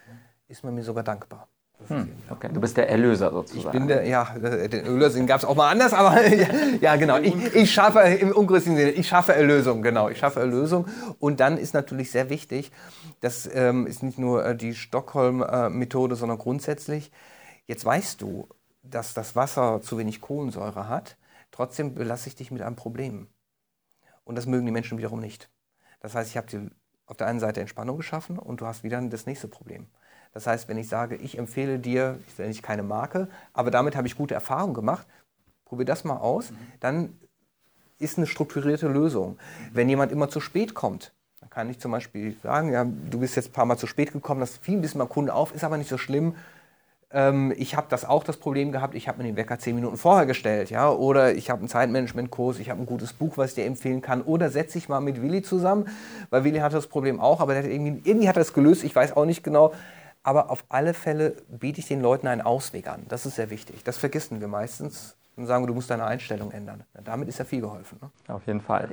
ist 0.48 0.64
man 0.64 0.76
mir 0.76 0.84
sogar 0.84 1.04
dankbar. 1.04 1.48
Hm, 1.88 2.10
okay, 2.30 2.50
du 2.54 2.62
bist 2.62 2.78
der 2.78 2.90
Erlöser 2.90 3.32
sozusagen. 3.32 3.68
Ich 3.68 3.72
bin 3.72 3.88
der, 3.88 4.08
ja, 4.08 4.24
den 4.34 4.86
Erlöser 4.86 5.22
gab 5.26 5.40
es 5.40 5.46
auch 5.46 5.56
mal 5.56 5.70
anders, 5.70 5.94
aber 5.94 6.22
ja, 6.82 6.96
genau. 6.96 7.18
Ich, 7.18 7.36
ich, 7.54 7.74
schaffe 7.74 8.00
im 8.00 8.32
unchristlichen 8.32 8.78
Sinne, 8.78 8.92
ich 8.92 9.08
schaffe 9.08 9.36
Erlösung, 9.36 9.82
genau. 9.82 10.10
Ich 10.10 10.18
schaffe 10.18 10.40
Erlösung. 10.40 10.88
Und 11.20 11.42
dann 11.42 11.58
ist 11.58 11.74
natürlich 11.74 12.12
sehr 12.12 12.30
wichtig, 12.30 12.72
das 13.20 13.50
ähm, 13.54 13.88
ist 13.88 14.04
nicht 14.04 14.18
nur 14.18 14.46
äh, 14.46 14.56
die 14.56 14.74
Stockholm-Methode, 14.74 16.16
sondern 16.16 16.38
grundsätzlich, 16.38 17.12
jetzt 17.68 17.84
weißt 17.84 18.22
du, 18.22 18.48
dass 18.82 19.14
das 19.14 19.36
Wasser 19.36 19.82
zu 19.82 19.98
wenig 19.98 20.22
Kohlensäure 20.22 20.88
hat, 20.88 21.18
trotzdem 21.52 21.94
belasse 21.94 22.30
ich 22.30 22.36
dich 22.36 22.52
mit 22.52 22.62
einem 22.62 22.78
Problem. 22.78 23.28
Und 24.24 24.36
das 24.36 24.46
mögen 24.46 24.66
die 24.66 24.72
Menschen 24.72 24.98
wiederum 24.98 25.20
nicht. 25.20 25.50
Das 26.00 26.16
heißt, 26.16 26.30
ich 26.30 26.38
habe 26.38 26.48
dir 26.48 26.72
auf 27.06 27.18
der 27.18 27.28
einen 27.28 27.40
Seite 27.40 27.62
Entspannung 27.62 27.98
geschaffen 27.98 28.40
und 28.40 28.62
du 28.62 28.66
hast 28.66 28.84
wieder 28.84 29.02
das 29.02 29.26
nächste 29.26 29.48
Problem. 29.48 29.88
Das 30.36 30.48
heißt, 30.48 30.68
wenn 30.68 30.78
ich 30.78 30.90
sage, 30.90 31.16
ich 31.16 31.38
empfehle 31.38 31.80
dir, 31.80 32.20
ich 32.28 32.38
nenne 32.38 32.50
nicht 32.50 32.62
keine 32.62 32.84
Marke, 32.84 33.30
aber 33.54 33.72
damit 33.72 33.96
habe 33.96 34.06
ich 34.06 34.18
gute 34.18 34.34
Erfahrungen 34.34 34.74
gemacht, 34.74 35.08
probier 35.64 35.86
das 35.86 36.04
mal 36.04 36.18
aus, 36.18 36.52
mhm. 36.52 36.58
dann 36.82 37.20
ist 38.00 38.18
eine 38.18 38.28
strukturierte 38.28 38.90
Lösung. 38.90 39.38
Wenn 39.72 39.88
jemand 39.88 40.12
immer 40.12 40.30
zu 40.30 40.42
spät 40.42 40.74
kommt, 40.74 41.14
dann 41.40 41.50
kann 41.50 41.70
ich 41.70 41.80
zum 41.80 41.92
Beispiel 41.92 42.36
sagen, 42.44 42.74
ja, 42.74 42.84
du 42.84 43.18
bist 43.18 43.38
jetzt 43.38 43.50
ein 43.50 43.54
paar 43.54 43.66
Mal 43.66 43.78
zu 43.78 43.88
spät 43.88 44.12
gekommen, 44.12 44.42
das 44.42 44.58
fiel 44.58 44.76
ein 44.76 44.82
bisschen 44.82 45.00
beim 45.00 45.08
Kunden 45.08 45.30
auf, 45.30 45.56
ist 45.56 45.64
aber 45.64 45.78
nicht 45.78 45.90
so 45.90 45.98
schlimm. 45.98 46.36
Ähm, 47.12 47.54
ich 47.56 47.78
habe 47.78 47.88
das 47.90 48.04
auch 48.04 48.26
das 48.26 48.36
Problem 48.36 48.74
gehabt, 48.74 48.94
ich 48.94 49.08
habe 49.08 49.20
mir 49.20 49.30
den 49.30 49.38
Wecker 49.38 49.58
zehn 49.58 49.74
Minuten 49.74 49.96
vorher 49.96 50.26
gestellt, 50.26 50.70
ja, 50.70 50.92
oder 50.92 51.34
ich 51.34 51.50
habe 51.50 51.60
einen 51.60 51.70
Zeitmanagement-Kurs, 51.70 52.60
ich 52.60 52.70
habe 52.70 52.82
ein 52.82 52.86
gutes 52.86 53.14
Buch, 53.14 53.38
was 53.38 53.52
ich 53.52 53.56
dir 53.56 53.66
empfehlen 53.66 54.02
kann, 54.02 54.22
oder 54.22 54.50
setze 54.50 54.78
ich 54.78 54.90
mal 54.90 55.00
mit 55.00 55.22
Willi 55.22 55.44
zusammen, 55.44 55.88
weil 56.30 56.44
Willi 56.44 56.60
hatte 56.60 56.76
das 56.76 56.88
Problem 56.88 57.22
auch, 57.22 57.40
aber 57.40 57.56
irgendwie, 57.56 58.02
irgendwie 58.04 58.28
hat 58.28 58.36
er 58.36 58.42
es 58.42 58.52
gelöst, 58.52 58.84
ich 58.84 58.94
weiß 58.94 59.16
auch 59.16 59.24
nicht 59.24 59.42
genau. 59.42 59.72
Aber 60.26 60.50
auf 60.50 60.66
alle 60.70 60.96
Fälle 60.96 61.44
biete 61.50 61.80
ich 61.80 61.88
den 61.88 62.02
Leuten 62.02 62.26
einen 62.26 62.42
Ausweg 62.42 62.88
an. 62.88 63.06
Das 63.10 63.28
ist 63.28 63.36
sehr 63.36 63.52
wichtig. 63.52 63.84
Das 63.84 64.00
vergessen 64.00 64.42
wir 64.42 64.48
meistens 64.48 65.16
und 65.38 65.48
sagen, 65.48 65.68
du 65.68 65.74
musst 65.74 65.90
deine 65.90 66.06
Einstellung 66.06 66.52
ändern. 66.52 66.84
Damit 67.04 67.28
ist 67.28 67.40
ja 67.40 67.46
viel 67.46 67.60
geholfen. 67.60 68.00
Ne? 68.02 68.34
Auf 68.34 68.48
jeden 68.48 68.62
Fall. 68.62 68.88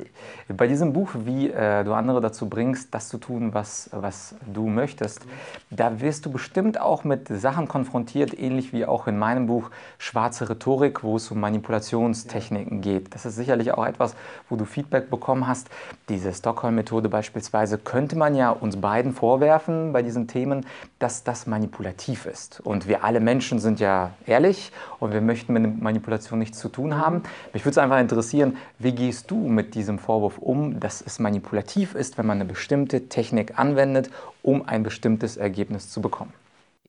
Bei 0.48 0.66
diesem 0.66 0.92
Buch, 0.92 1.10
wie 1.24 1.50
äh, 1.50 1.84
du 1.84 1.92
andere 1.92 2.20
dazu 2.20 2.48
bringst, 2.48 2.92
das 2.92 3.08
zu 3.08 3.18
tun, 3.18 3.54
was, 3.54 3.88
was 3.92 4.34
du 4.52 4.66
möchtest, 4.66 5.24
da 5.70 6.00
wirst 6.00 6.26
du 6.26 6.32
bestimmt 6.32 6.80
auch 6.80 7.04
mit 7.04 7.28
Sachen 7.28 7.68
konfrontiert, 7.68 8.36
ähnlich 8.36 8.72
wie 8.72 8.86
auch 8.86 9.06
in 9.06 9.18
meinem 9.18 9.46
Buch 9.46 9.70
Schwarze 9.98 10.48
Rhetorik, 10.48 11.04
wo 11.04 11.16
es 11.16 11.30
um 11.30 11.38
Manipulationstechniken 11.38 12.80
geht. 12.80 13.14
Das 13.14 13.24
ist 13.24 13.36
sicherlich 13.36 13.72
auch 13.72 13.86
etwas, 13.86 14.16
wo 14.48 14.56
du 14.56 14.64
Feedback 14.64 15.10
bekommen 15.10 15.46
hast. 15.46 15.68
Diese 16.08 16.32
Stockholm-Methode 16.32 17.08
beispielsweise 17.08 17.78
könnte 17.78 18.16
man 18.16 18.34
ja 18.34 18.50
uns 18.50 18.80
beiden 18.80 19.12
vorwerfen 19.12 19.92
bei 19.92 20.02
diesen 20.02 20.26
Themen, 20.26 20.66
dass 20.98 21.22
das 21.22 21.46
manipulativ 21.46 22.26
ist. 22.26 22.60
Und 22.60 22.88
wir 22.88 23.04
alle 23.04 23.20
Menschen 23.20 23.60
sind 23.60 23.78
ja 23.78 24.10
ehrlich 24.26 24.72
und 24.98 25.12
wir 25.12 25.20
möchten 25.20 25.52
mit 25.52 25.80
Manipulation 25.80 26.31
Manipulation 26.32 26.38
nichts 26.38 26.58
zu 26.58 26.68
tun 26.68 26.96
haben. 26.96 27.22
Mich 27.52 27.64
würde 27.64 27.72
es 27.72 27.78
einfach 27.78 28.00
interessieren, 28.00 28.56
wie 28.78 28.92
gehst 28.92 29.30
du 29.30 29.36
mit 29.36 29.74
diesem 29.74 29.98
Vorwurf 29.98 30.38
um, 30.38 30.80
dass 30.80 31.02
es 31.02 31.18
manipulativ 31.18 31.94
ist, 31.94 32.18
wenn 32.18 32.26
man 32.26 32.40
eine 32.40 32.48
bestimmte 32.48 33.08
Technik 33.08 33.58
anwendet, 33.58 34.10
um 34.42 34.66
ein 34.66 34.82
bestimmtes 34.82 35.36
Ergebnis 35.36 35.90
zu 35.90 36.00
bekommen? 36.00 36.32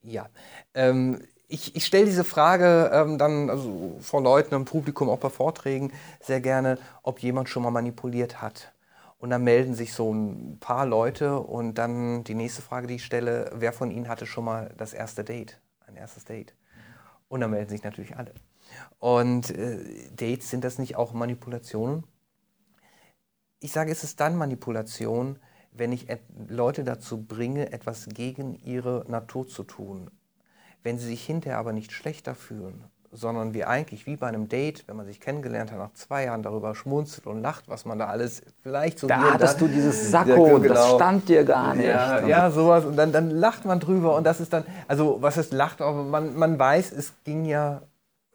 Ja, 0.03 0.27
ähm, 0.73 1.19
ich, 1.47 1.75
ich 1.75 1.85
stelle 1.85 2.05
diese 2.05 2.23
Frage 2.23 2.89
ähm, 2.93 3.17
dann 3.17 3.49
also 3.49 3.97
vor 4.01 4.21
Leuten 4.21 4.55
im 4.55 4.65
Publikum, 4.65 5.09
auch 5.09 5.19
bei 5.19 5.29
Vorträgen, 5.29 5.91
sehr 6.19 6.41
gerne, 6.41 6.77
ob 7.03 7.19
jemand 7.19 7.49
schon 7.49 7.63
mal 7.63 7.71
manipuliert 7.71 8.41
hat. 8.41 8.71
Und 9.19 9.29
dann 9.29 9.43
melden 9.43 9.73
sich 9.73 9.93
so 9.93 10.11
ein 10.11 10.57
paar 10.59 10.85
Leute 10.85 11.39
und 11.39 11.75
dann 11.75 12.25
die 12.25 12.33
nächste 12.33 12.61
Frage, 12.61 12.87
die 12.87 12.95
ich 12.95 13.05
stelle, 13.05 13.51
wer 13.55 13.71
von 13.71 13.89
Ihnen 13.89 14.09
hatte 14.09 14.25
schon 14.25 14.43
mal 14.43 14.71
das 14.77 14.91
erste 14.93 15.23
Date, 15.23 15.61
ein 15.87 15.95
erstes 15.95 16.25
Date? 16.25 16.53
Und 17.29 17.39
dann 17.39 17.51
melden 17.51 17.69
sich 17.69 17.83
natürlich 17.83 18.17
alle. 18.17 18.33
Und 18.99 19.49
äh, 19.51 19.79
Dates, 20.15 20.49
sind 20.49 20.63
das 20.63 20.79
nicht 20.79 20.95
auch 20.95 21.13
Manipulationen? 21.13 22.03
ich 23.63 23.71
sage, 23.71 23.91
es 23.91 24.03
ist 24.03 24.19
dann 24.19 24.35
Manipulation, 24.35 25.39
wenn 25.71 25.91
ich 25.93 26.07
Leute 26.47 26.83
dazu 26.83 27.23
bringe, 27.23 27.71
etwas 27.71 28.07
gegen 28.09 28.55
ihre 28.55 29.05
Natur 29.07 29.47
zu 29.47 29.63
tun. 29.63 30.11
Wenn 30.83 30.99
sie 30.99 31.07
sich 31.07 31.25
hinterher 31.25 31.57
aber 31.57 31.71
nicht 31.71 31.93
schlechter 31.93 32.35
fühlen, 32.35 32.83
sondern 33.09 33.53
wie 33.53 33.63
eigentlich 33.63 34.05
wie 34.05 34.17
bei 34.17 34.27
einem 34.27 34.49
Date, 34.49 34.83
wenn 34.87 34.97
man 34.97 35.05
sich 35.05 35.21
kennengelernt 35.21 35.71
hat, 35.71 35.79
nach 35.79 35.93
zwei 35.93 36.25
Jahren 36.25 36.43
darüber 36.43 36.75
schmunzelt 36.75 37.25
und 37.25 37.41
lacht, 37.41 37.69
was 37.69 37.85
man 37.85 37.97
da 37.97 38.07
alles 38.07 38.41
vielleicht 38.61 38.99
so... 38.99 39.07
Da 39.07 39.33
hattest 39.33 39.61
du 39.61 39.67
dieses 39.67 40.11
Sakko, 40.11 40.59
genau. 40.59 40.73
das 40.73 40.95
stand 40.95 41.29
dir 41.29 41.45
gar 41.45 41.73
nicht. 41.73 41.87
Ja, 41.87 42.27
ja, 42.27 42.51
sowas 42.51 42.83
und 42.83 42.97
dann, 42.97 43.13
dann 43.13 43.29
lacht 43.29 43.63
man 43.63 43.79
drüber 43.79 44.15
und 44.17 44.25
das 44.25 44.41
ist 44.41 44.51
dann, 44.51 44.65
also 44.89 45.19
was 45.21 45.37
ist 45.37 45.53
lacht, 45.53 45.81
aber 45.81 46.03
man, 46.03 46.35
man 46.35 46.59
weiß, 46.59 46.91
es 46.91 47.13
ging 47.23 47.45
ja 47.45 47.81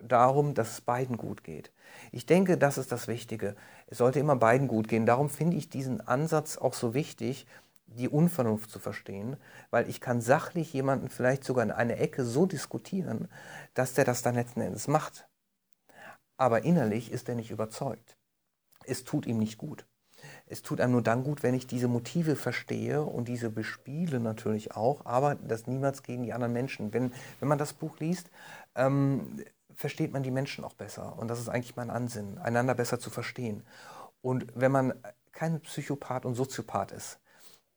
darum, 0.00 0.54
dass 0.54 0.72
es 0.72 0.80
beiden 0.80 1.16
gut 1.16 1.44
geht. 1.44 1.72
Ich 2.12 2.26
denke, 2.26 2.56
das 2.56 2.78
ist 2.78 2.92
das 2.92 3.08
Wichtige. 3.08 3.56
Es 3.86 3.98
sollte 3.98 4.20
immer 4.20 4.36
beiden 4.36 4.68
gut 4.68 4.88
gehen. 4.88 5.06
Darum 5.06 5.28
finde 5.28 5.56
ich 5.56 5.68
diesen 5.68 6.00
Ansatz 6.00 6.56
auch 6.56 6.74
so 6.74 6.94
wichtig, 6.94 7.46
die 7.86 8.08
Unvernunft 8.08 8.70
zu 8.70 8.78
verstehen, 8.78 9.36
weil 9.70 9.88
ich 9.88 10.00
kann 10.00 10.20
sachlich 10.20 10.72
jemanden 10.72 11.08
vielleicht 11.08 11.44
sogar 11.44 11.64
in 11.64 11.70
eine 11.70 11.96
Ecke 11.96 12.24
so 12.24 12.46
diskutieren, 12.46 13.28
dass 13.74 13.94
der 13.94 14.04
das 14.04 14.22
dann 14.22 14.34
letzten 14.34 14.60
Endes 14.60 14.88
macht. 14.88 15.26
Aber 16.36 16.64
innerlich 16.64 17.10
ist 17.10 17.28
er 17.28 17.34
nicht 17.34 17.50
überzeugt. 17.50 18.16
Es 18.84 19.04
tut 19.04 19.26
ihm 19.26 19.38
nicht 19.38 19.58
gut. 19.58 19.86
Es 20.46 20.62
tut 20.62 20.80
einem 20.80 20.92
nur 20.92 21.02
dann 21.02 21.24
gut, 21.24 21.42
wenn 21.42 21.54
ich 21.54 21.66
diese 21.66 21.88
Motive 21.88 22.36
verstehe 22.36 23.02
und 23.02 23.28
diese 23.28 23.50
bespiele 23.50 24.20
natürlich 24.20 24.74
auch, 24.74 25.04
aber 25.06 25.34
das 25.36 25.66
niemals 25.66 26.02
gegen 26.02 26.22
die 26.22 26.32
anderen 26.32 26.52
Menschen. 26.52 26.92
Wenn, 26.92 27.12
wenn 27.40 27.48
man 27.48 27.58
das 27.58 27.72
Buch 27.72 27.98
liest, 28.00 28.30
ähm, 28.74 29.42
versteht 29.78 30.12
man 30.12 30.24
die 30.24 30.32
Menschen 30.32 30.64
auch 30.64 30.74
besser. 30.74 31.16
Und 31.18 31.28
das 31.28 31.38
ist 31.38 31.48
eigentlich 31.48 31.76
mein 31.76 31.88
Ansinnen, 31.88 32.38
einander 32.38 32.74
besser 32.74 32.98
zu 32.98 33.10
verstehen. 33.10 33.62
Und 34.20 34.46
wenn 34.54 34.72
man 34.72 34.92
kein 35.30 35.60
Psychopath 35.60 36.26
und 36.26 36.34
Soziopath 36.34 36.90
ist, 36.90 37.20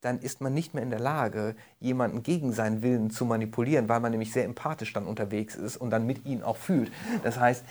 dann 0.01 0.17
ist 0.17 0.41
man 0.41 0.51
nicht 0.51 0.73
mehr 0.73 0.81
in 0.81 0.89
der 0.89 0.99
Lage, 0.99 1.55
jemanden 1.79 2.23
gegen 2.23 2.53
seinen 2.53 2.81
Willen 2.81 3.11
zu 3.11 3.23
manipulieren, 3.23 3.87
weil 3.87 3.99
man 3.99 4.09
nämlich 4.09 4.33
sehr 4.33 4.45
empathisch 4.45 4.93
dann 4.93 5.05
unterwegs 5.05 5.53
ist 5.53 5.77
und 5.77 5.91
dann 5.91 6.07
mit 6.07 6.25
ihm 6.25 6.41
auch 6.41 6.57
fühlt. 6.57 6.91
Das 7.21 7.39
heißt, 7.39 7.63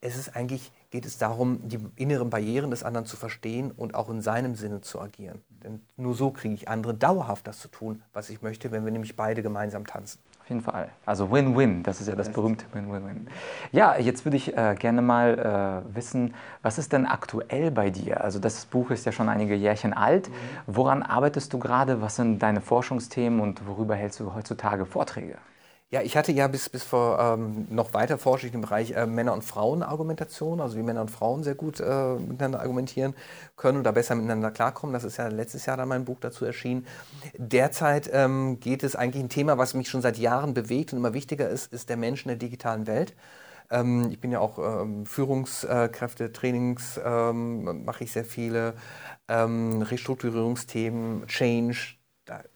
es 0.00 0.16
ist 0.16 0.36
eigentlich, 0.36 0.70
geht 0.90 1.04
es 1.04 1.18
darum, 1.18 1.68
die 1.68 1.80
inneren 1.96 2.30
Barrieren 2.30 2.70
des 2.70 2.84
anderen 2.84 3.06
zu 3.06 3.16
verstehen 3.16 3.72
und 3.72 3.96
auch 3.96 4.08
in 4.10 4.22
seinem 4.22 4.54
Sinne 4.54 4.80
zu 4.80 5.00
agieren. 5.00 5.42
Denn 5.48 5.80
nur 5.96 6.14
so 6.14 6.30
kriege 6.30 6.54
ich 6.54 6.68
andere 6.68 6.94
dauerhaft 6.94 7.48
das 7.48 7.58
zu 7.58 7.66
tun, 7.66 8.00
was 8.12 8.30
ich 8.30 8.42
möchte, 8.42 8.70
wenn 8.70 8.84
wir 8.84 8.92
nämlich 8.92 9.16
beide 9.16 9.42
gemeinsam 9.42 9.84
tanzen. 9.84 10.20
Auf 10.42 10.48
jeden 10.48 10.60
Fall. 10.60 10.88
Also 11.06 11.30
Win-Win, 11.30 11.84
das 11.84 12.00
ist 12.00 12.08
ja 12.08 12.16
das 12.16 12.32
berühmte 12.32 12.64
Win-Win-Win. 12.72 13.28
Ja, 13.70 13.96
jetzt 13.96 14.24
würde 14.24 14.36
ich 14.36 14.56
äh, 14.56 14.74
gerne 14.76 15.00
mal 15.00 15.84
äh, 15.88 15.94
wissen, 15.94 16.34
was 16.62 16.78
ist 16.78 16.92
denn 16.92 17.06
aktuell 17.06 17.70
bei 17.70 17.90
dir? 17.90 18.24
Also 18.24 18.40
das 18.40 18.64
Buch 18.64 18.90
ist 18.90 19.06
ja 19.06 19.12
schon 19.12 19.28
einige 19.28 19.54
Jährchen 19.54 19.92
alt. 19.92 20.28
Mhm. 20.28 20.32
Woran 20.66 21.02
arbeitest 21.04 21.52
du 21.52 21.60
gerade? 21.60 22.02
Was 22.02 22.16
sind 22.16 22.40
deine 22.40 22.60
Forschungsthemen 22.60 23.38
und 23.38 23.68
worüber 23.68 23.94
hältst 23.94 24.18
du 24.18 24.34
heutzutage 24.34 24.84
Vorträge? 24.84 25.38
Ja, 25.92 26.00
ich 26.00 26.16
hatte 26.16 26.32
ja 26.32 26.48
bis, 26.48 26.70
bis 26.70 26.84
vor 26.84 27.18
ähm, 27.20 27.66
noch 27.68 27.92
weiter 27.92 28.16
forsche 28.16 28.46
ich 28.46 28.54
im 28.54 28.62
Bereich 28.62 28.92
äh, 28.92 29.04
Männer- 29.06 29.34
und 29.34 29.44
Frauen-Argumentation, 29.44 30.62
also 30.62 30.78
wie 30.78 30.82
Männer 30.82 31.02
und 31.02 31.10
Frauen 31.10 31.42
sehr 31.44 31.54
gut 31.54 31.80
äh, 31.80 32.14
miteinander 32.14 32.60
argumentieren 32.60 33.14
können 33.56 33.78
oder 33.78 33.92
besser 33.92 34.14
miteinander 34.14 34.50
klarkommen. 34.50 34.94
Das 34.94 35.04
ist 35.04 35.18
ja 35.18 35.28
letztes 35.28 35.66
Jahr 35.66 35.76
dann 35.76 35.88
mein 35.88 36.06
Buch 36.06 36.16
dazu 36.18 36.46
erschienen. 36.46 36.86
Derzeit 37.36 38.08
ähm, 38.10 38.58
geht 38.58 38.82
es 38.84 38.96
eigentlich 38.96 39.22
ein 39.22 39.28
Thema, 39.28 39.58
was 39.58 39.74
mich 39.74 39.90
schon 39.90 40.00
seit 40.00 40.16
Jahren 40.16 40.54
bewegt 40.54 40.94
und 40.94 40.98
immer 40.98 41.12
wichtiger 41.12 41.50
ist, 41.50 41.70
ist 41.74 41.90
der 41.90 41.98
Mensch 41.98 42.24
in 42.24 42.28
der 42.28 42.38
digitalen 42.38 42.86
Welt. 42.86 43.14
Ähm, 43.70 44.08
ich 44.10 44.20
bin 44.20 44.32
ja 44.32 44.40
auch 44.40 44.58
ähm, 44.58 45.06
Führungskräfte, 45.06 46.32
Trainings 46.32 47.00
ähm, 47.04 47.84
mache 47.84 48.04
ich 48.04 48.12
sehr 48.12 48.24
viele, 48.24 48.74
ähm, 49.28 49.82
Restrukturierungsthemen, 49.82 51.26
Change, 51.26 51.96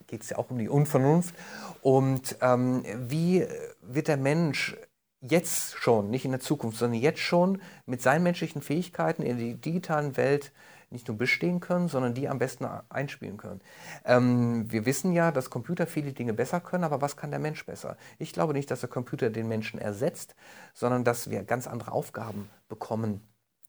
geht 0.07 0.23
es 0.23 0.31
ja 0.31 0.39
auch 0.39 0.51
um 0.51 0.59
die 0.59 0.69
Unvernunft. 0.69 1.35
Und 1.83 2.37
ähm, 2.41 2.85
wie 3.09 3.47
wird 3.83 4.09
der 4.09 4.17
Mensch 4.17 4.77
jetzt 5.21 5.77
schon, 5.77 6.11
nicht 6.11 6.25
in 6.25 6.31
der 6.31 6.41
Zukunft, 6.41 6.79
sondern 6.79 7.01
jetzt 7.01 7.21
schon 7.21 7.61
mit 7.87 8.03
seinen 8.03 8.23
menschlichen 8.23 8.63
Fähigkeiten 8.63 9.23
in 9.23 9.39
der 9.39 9.55
digitalen 9.55 10.17
Welt 10.17 10.53
nicht 10.91 11.09
nur 11.09 11.17
bestehen 11.17 11.61
können, 11.61 11.89
sondern 11.89 12.15
die 12.15 12.29
am 12.29 12.39
besten 12.39 12.65
einspielen 12.89 13.39
können. 13.39 13.61
Ähm, 14.05 14.71
wir 14.71 14.87
wissen 14.87 15.13
ja, 15.13 15.33
dass 15.33 15.51
Computer 15.51 15.87
viele 15.87 16.13
Dinge 16.13 16.33
besser 16.33 16.61
können, 16.61 16.85
aber 16.85 17.01
was 17.01 17.17
kann 17.17 17.31
der 17.31 17.41
Mensch 17.41 17.67
besser? 17.67 17.97
Ich 18.19 18.33
glaube 18.33 18.53
nicht, 18.53 18.71
dass 18.71 18.81
der 18.81 18.89
Computer 18.89 19.31
den 19.31 19.49
Menschen 19.49 19.81
ersetzt, 19.81 20.37
sondern 20.75 21.03
dass 21.03 21.29
wir 21.29 21.43
ganz 21.43 21.67
andere 21.67 21.91
Aufgaben 21.91 22.49
bekommen 22.69 23.21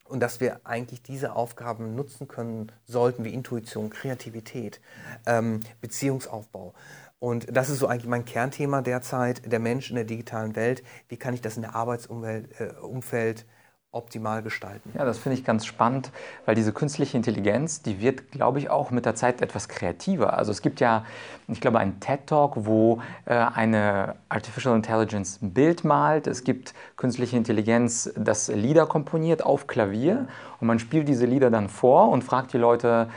und 0.09 0.19
dass 0.19 0.39
wir 0.39 0.61
eigentlich 0.63 1.01
diese 1.01 1.35
Aufgaben 1.35 1.95
nutzen 1.95 2.27
können 2.27 2.71
sollten, 2.85 3.23
wie 3.23 3.33
Intuition, 3.33 3.89
Kreativität, 3.89 4.81
ähm, 5.25 5.61
Beziehungsaufbau. 5.81 6.73
Und 7.19 7.47
das 7.55 7.69
ist 7.69 7.79
so 7.79 7.87
eigentlich 7.87 8.07
mein 8.07 8.25
Kernthema 8.25 8.81
derzeit, 8.81 9.51
der 9.51 9.59
Mensch 9.59 9.89
in 9.89 9.95
der 9.95 10.05
digitalen 10.05 10.55
Welt. 10.55 10.83
Wie 11.09 11.17
kann 11.17 11.33
ich 11.33 11.41
das 11.41 11.55
in 11.55 11.63
der 11.63 11.75
Arbeitsumfeld 11.75 12.59
äh, 12.59 13.45
optimal 13.91 14.43
gestalten. 14.43 14.91
Ja, 14.97 15.05
das 15.05 15.17
finde 15.17 15.37
ich 15.37 15.45
ganz 15.45 15.65
spannend, 15.65 16.11
weil 16.45 16.55
diese 16.55 16.73
künstliche 16.73 17.15
Intelligenz, 17.15 17.81
die 17.81 18.01
wird, 18.01 18.31
glaube 18.31 18.59
ich, 18.59 18.69
auch 18.69 18.91
mit 18.91 19.05
der 19.05 19.15
Zeit 19.15 19.41
etwas 19.41 19.69
kreativer. 19.69 20.37
Also 20.37 20.51
es 20.51 20.61
gibt 20.61 20.79
ja, 20.79 21.05
ich 21.47 21.61
glaube, 21.61 21.79
einen 21.79 21.99
TED-Talk, 21.99 22.65
wo 22.65 23.01
äh, 23.25 23.33
eine 23.33 24.15
Artificial 24.29 24.75
Intelligence 24.75 25.41
ein 25.41 25.53
Bild 25.53 25.83
malt. 25.83 26.27
Es 26.27 26.43
gibt 26.43 26.73
künstliche 26.97 27.37
Intelligenz, 27.37 28.11
das 28.15 28.49
Lieder 28.49 28.85
komponiert 28.85 29.43
auf 29.43 29.67
Klavier 29.67 30.27
und 30.59 30.67
man 30.67 30.79
spielt 30.79 31.07
diese 31.07 31.25
Lieder 31.25 31.49
dann 31.49 31.69
vor 31.69 32.09
und 32.09 32.23
fragt 32.23 32.53
die 32.53 32.57
Leute, 32.57 33.07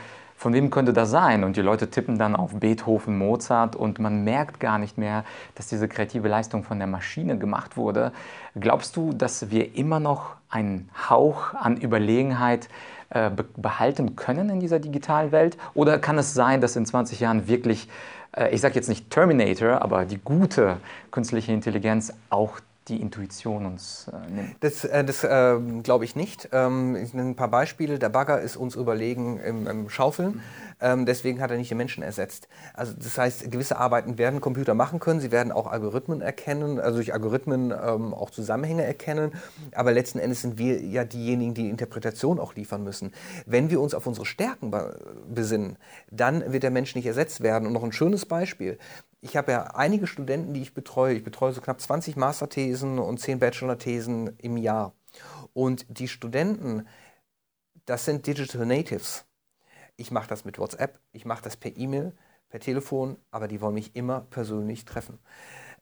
von 0.41 0.53
wem 0.53 0.71
könnte 0.71 0.91
das 0.91 1.11
sein? 1.11 1.43
Und 1.43 1.55
die 1.55 1.61
Leute 1.61 1.91
tippen 1.91 2.17
dann 2.17 2.35
auf 2.35 2.55
Beethoven, 2.55 3.15
Mozart 3.15 3.75
und 3.75 3.99
man 3.99 4.23
merkt 4.23 4.59
gar 4.59 4.79
nicht 4.79 4.97
mehr, 4.97 5.23
dass 5.53 5.67
diese 5.67 5.87
kreative 5.87 6.27
Leistung 6.27 6.63
von 6.63 6.79
der 6.79 6.87
Maschine 6.87 7.37
gemacht 7.37 7.77
wurde. 7.77 8.11
Glaubst 8.59 8.95
du, 8.95 9.13
dass 9.13 9.51
wir 9.51 9.75
immer 9.75 9.99
noch 9.99 10.31
einen 10.49 10.89
Hauch 11.07 11.53
an 11.53 11.77
Überlegenheit 11.77 12.69
äh, 13.11 13.29
behalten 13.55 14.15
können 14.15 14.49
in 14.49 14.59
dieser 14.59 14.79
digitalen 14.79 15.31
Welt? 15.31 15.59
Oder 15.75 15.99
kann 15.99 16.17
es 16.17 16.33
sein, 16.33 16.59
dass 16.59 16.75
in 16.75 16.87
20 16.87 17.19
Jahren 17.19 17.47
wirklich, 17.47 17.87
äh, 18.35 18.49
ich 18.49 18.61
sage 18.61 18.73
jetzt 18.73 18.89
nicht 18.89 19.11
Terminator, 19.11 19.83
aber 19.83 20.05
die 20.05 20.17
gute 20.17 20.77
künstliche 21.11 21.51
Intelligenz 21.51 22.15
auch 22.31 22.59
die 22.91 23.01
Intuition 23.01 23.65
uns 23.65 24.09
äh, 24.11 24.31
nimmt? 24.31 24.55
Das, 24.59 24.83
äh, 24.83 25.03
das 25.03 25.23
äh, 25.23 25.57
glaube 25.81 26.05
ich 26.05 26.15
nicht. 26.15 26.49
Ähm, 26.51 26.95
ich 26.95 27.13
nenne 27.13 27.29
ein 27.29 27.35
paar 27.35 27.47
Beispiele. 27.47 27.97
Der 27.97 28.09
Bagger 28.09 28.41
ist 28.41 28.57
uns 28.57 28.75
überlegen 28.75 29.39
im, 29.39 29.67
im 29.67 29.89
Schaufeln. 29.89 30.35
Mhm. 30.35 30.41
Ähm, 30.81 31.05
deswegen 31.05 31.41
hat 31.41 31.51
er 31.51 31.57
nicht 31.57 31.71
den 31.71 31.77
Menschen 31.77 32.03
ersetzt. 32.03 32.47
Also 32.73 32.93
das 32.97 33.17
heißt, 33.17 33.49
gewisse 33.51 33.77
Arbeiten 33.77 34.17
werden 34.17 34.41
Computer 34.41 34.73
machen 34.73 34.99
können. 34.99 35.19
Sie 35.19 35.31
werden 35.31 35.51
auch 35.51 35.67
Algorithmen 35.67 36.21
erkennen, 36.21 36.79
also 36.79 36.97
durch 36.97 37.13
Algorithmen 37.13 37.71
ähm, 37.71 38.13
auch 38.13 38.29
Zusammenhänge 38.29 38.83
erkennen. 38.83 39.31
Aber 39.73 39.91
letzten 39.91 40.19
Endes 40.19 40.41
sind 40.41 40.57
wir 40.57 40.81
ja 40.81 41.05
diejenigen, 41.05 41.53
die 41.53 41.69
Interpretation 41.69 42.39
auch 42.39 42.55
liefern 42.55 42.83
müssen. 42.83 43.13
Wenn 43.45 43.69
wir 43.69 43.79
uns 43.79 43.93
auf 43.93 44.05
unsere 44.07 44.25
Stärken 44.25 44.71
besinnen, 45.33 45.77
dann 46.09 46.51
wird 46.51 46.63
der 46.63 46.71
Mensch 46.71 46.95
nicht 46.95 47.05
ersetzt 47.05 47.41
werden. 47.41 47.67
Und 47.67 47.73
noch 47.73 47.83
ein 47.83 47.91
schönes 47.91 48.25
Beispiel 48.25 48.77
ich 49.21 49.37
habe 49.37 49.51
ja 49.51 49.63
einige 49.75 50.07
Studenten, 50.07 50.53
die 50.53 50.63
ich 50.63 50.73
betreue. 50.73 51.15
Ich 51.15 51.23
betreue 51.23 51.53
so 51.53 51.61
knapp 51.61 51.79
20 51.79 52.15
Masterthesen 52.15 52.97
und 52.99 53.19
10 53.19 53.39
Bachelor-Thesen 53.39 54.35
im 54.39 54.57
Jahr. 54.57 54.93
Und 55.53 55.85
die 55.89 56.07
Studenten, 56.07 56.87
das 57.85 58.05
sind 58.05 58.25
Digital 58.25 58.65
Natives. 58.65 59.25
Ich 59.95 60.09
mache 60.09 60.27
das 60.27 60.43
mit 60.43 60.57
WhatsApp, 60.57 60.99
ich 61.11 61.25
mache 61.25 61.43
das 61.43 61.55
per 61.55 61.77
E-Mail, 61.77 62.13
per 62.49 62.59
Telefon, 62.59 63.17
aber 63.29 63.47
die 63.47 63.61
wollen 63.61 63.75
mich 63.75 63.95
immer 63.95 64.21
persönlich 64.31 64.85
treffen. 64.85 65.19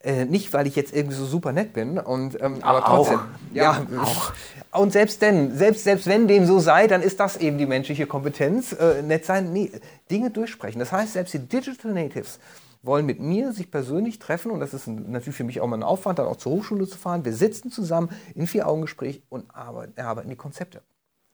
Äh, 0.02 0.26
nicht, 0.26 0.54
weil 0.54 0.66
ich 0.68 0.76
jetzt 0.76 0.94
irgendwie 0.94 1.16
so 1.16 1.26
super 1.26 1.52
nett 1.52 1.74
bin, 1.74 1.98
und, 1.98 2.42
ähm, 2.42 2.64
aber 2.64 2.82
trotzdem. 2.82 3.20
Auch. 3.20 3.54
Ja, 3.54 3.86
ja, 3.92 4.02
auch. 4.02 4.34
Und 4.72 4.92
selbst 4.92 5.22
denn, 5.22 5.56
selbst, 5.56 5.84
selbst 5.84 6.08
wenn 6.08 6.28
dem 6.28 6.46
so 6.46 6.60
sei, 6.60 6.88
dann 6.88 7.02
ist 7.02 7.20
das 7.20 7.38
eben 7.38 7.58
die 7.58 7.66
menschliche 7.66 8.08
Kompetenz. 8.08 8.72
Äh, 8.74 9.02
nett 9.02 9.26
sein, 9.26 9.52
nee, 9.52 9.72
Dinge 10.10 10.32
durchsprechen. 10.32 10.80
Das 10.80 10.92
heißt, 10.94 11.14
selbst 11.14 11.34
die 11.34 11.40
Digital 11.40 11.92
Natives, 11.92 12.40
wollen 12.82 13.06
mit 13.06 13.20
mir 13.20 13.52
sich 13.52 13.72
persönlich 13.72 14.20
treffen 14.20 14.52
und 14.52 14.60
das 14.60 14.74
ist 14.74 14.88
natürlich 14.88 15.36
für 15.36 15.44
mich 15.44 15.60
auch 15.62 15.68
mal 15.68 15.78
ein 15.78 15.84
Aufwand, 15.84 16.20
dann 16.20 16.28
auch 16.28 16.38
zur 16.38 16.54
Hochschule 16.54 16.88
zu 16.88 16.98
fahren. 16.98 17.26
Wir 17.26 17.34
sitzen 17.34 17.72
zusammen 17.72 18.10
in 18.36 18.48
Vier-Augen-Gespräch 18.48 19.24
und 19.30 19.46
erarbeiten 19.54 20.30
die 20.30 20.36
Konzepte. 20.36 20.82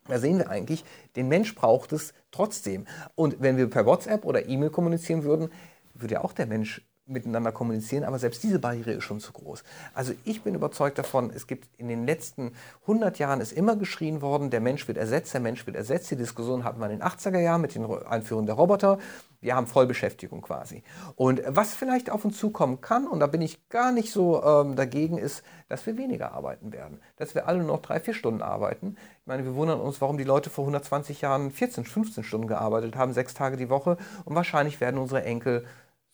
Da 0.07 0.19
sehen 0.19 0.37
wir 0.37 0.49
eigentlich, 0.49 0.83
den 1.15 1.27
Mensch 1.27 1.55
braucht 1.55 1.91
es 1.91 2.13
trotzdem. 2.31 2.85
Und 3.15 3.41
wenn 3.41 3.57
wir 3.57 3.69
per 3.69 3.85
WhatsApp 3.85 4.25
oder 4.25 4.47
E-Mail 4.47 4.69
kommunizieren 4.69 5.23
würden, 5.23 5.49
würde 5.93 6.15
ja 6.15 6.23
auch 6.23 6.33
der 6.33 6.45
Mensch 6.45 6.85
miteinander 7.07 7.51
kommunizieren, 7.51 8.03
aber 8.03 8.17
selbst 8.17 8.41
diese 8.43 8.59
Barriere 8.59 8.91
ist 8.93 9.03
schon 9.03 9.19
zu 9.19 9.31
groß. 9.31 9.63
Also 9.93 10.13
ich 10.23 10.41
bin 10.41 10.55
überzeugt 10.55 10.97
davon, 10.97 11.31
es 11.33 11.45
gibt 11.45 11.67
in 11.77 11.87
den 11.87 12.05
letzten 12.05 12.53
100 12.81 13.19
Jahren 13.19 13.41
ist 13.41 13.51
immer 13.51 13.75
geschrien 13.75 14.21
worden, 14.21 14.49
der 14.49 14.61
Mensch 14.61 14.87
wird 14.87 14.97
ersetzt, 14.97 15.33
der 15.33 15.41
Mensch 15.41 15.65
wird 15.67 15.75
ersetzt. 15.75 16.09
Die 16.09 16.15
Diskussion 16.15 16.63
hatten 16.63 16.79
wir 16.79 16.89
in 16.89 16.99
den 16.99 17.03
80er 17.07 17.39
Jahren 17.39 17.61
mit 17.61 17.75
den 17.75 17.85
Einführungen 17.85 18.47
der 18.47 18.55
Roboter. 18.55 18.97
Wir 19.41 19.55
haben 19.55 19.67
Vollbeschäftigung 19.67 20.41
quasi. 20.41 20.81
Und 21.15 21.43
was 21.45 21.75
vielleicht 21.75 22.09
auf 22.09 22.25
uns 22.25 22.39
zukommen 22.39 22.81
kann, 22.81 23.05
und 23.07 23.19
da 23.19 23.27
bin 23.27 23.41
ich 23.41 23.69
gar 23.69 23.91
nicht 23.91 24.11
so 24.11 24.43
ähm, 24.43 24.75
dagegen, 24.75 25.19
ist, 25.19 25.43
dass 25.69 25.85
wir 25.85 25.97
weniger 25.97 26.31
arbeiten 26.31 26.73
werden. 26.73 26.99
Dass 27.17 27.35
wir 27.35 27.47
alle 27.47 27.59
nur 27.59 27.67
noch 27.67 27.81
drei, 27.83 27.99
vier 27.99 28.15
Stunden 28.15 28.41
arbeiten. 28.41 28.97
Ich 29.21 29.27
meine, 29.27 29.43
wir 29.43 29.53
wundern 29.53 29.79
uns, 29.79 30.01
warum 30.01 30.17
die 30.17 30.23
Leute 30.23 30.49
vor 30.49 30.63
120 30.63 31.21
Jahren 31.21 31.51
14, 31.51 31.85
15 31.85 32.23
Stunden 32.23 32.47
gearbeitet 32.47 32.95
haben, 32.95 33.13
sechs 33.13 33.35
Tage 33.35 33.57
die 33.57 33.69
Woche. 33.69 33.97
Und 34.23 34.35
wahrscheinlich 34.35 34.81
werden 34.81 34.99
unsere 34.99 35.23
Enkel 35.23 35.65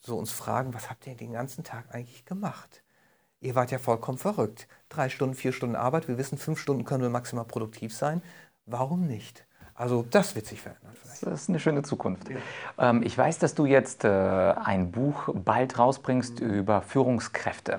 so 0.04 0.18
uns 0.18 0.32
fragen, 0.32 0.74
was 0.74 0.90
habt 0.90 1.06
ihr 1.06 1.16
den 1.16 1.32
ganzen 1.32 1.64
Tag 1.64 1.94
eigentlich 1.94 2.24
gemacht? 2.24 2.82
Ihr 3.40 3.54
wart 3.54 3.70
ja 3.70 3.78
vollkommen 3.78 4.18
verrückt. 4.18 4.68
Drei 4.88 5.08
Stunden, 5.08 5.34
vier 5.34 5.52
Stunden 5.52 5.76
Arbeit. 5.76 6.08
Wir 6.08 6.18
wissen, 6.18 6.38
fünf 6.38 6.60
Stunden 6.60 6.84
können 6.84 7.02
wir 7.02 7.10
maximal 7.10 7.44
produktiv 7.44 7.94
sein. 7.94 8.22
Warum 8.66 9.06
nicht? 9.06 9.46
Also 9.74 10.04
das 10.10 10.34
wird 10.34 10.46
sich 10.46 10.60
verändern. 10.60 10.92
Vielleicht. 10.94 11.26
Das 11.26 11.42
ist 11.42 11.48
eine 11.48 11.60
schöne 11.60 11.82
Zukunft. 11.82 12.28
Ja. 12.28 12.90
Ähm, 12.90 13.02
ich 13.02 13.16
weiß, 13.16 13.38
dass 13.38 13.54
du 13.54 13.64
jetzt 13.64 14.04
äh, 14.04 14.08
ein 14.08 14.90
Buch 14.90 15.28
bald 15.32 15.78
rausbringst 15.78 16.40
mhm. 16.40 16.50
über 16.50 16.82
Führungskräfte. 16.82 17.72
Ja. 17.72 17.78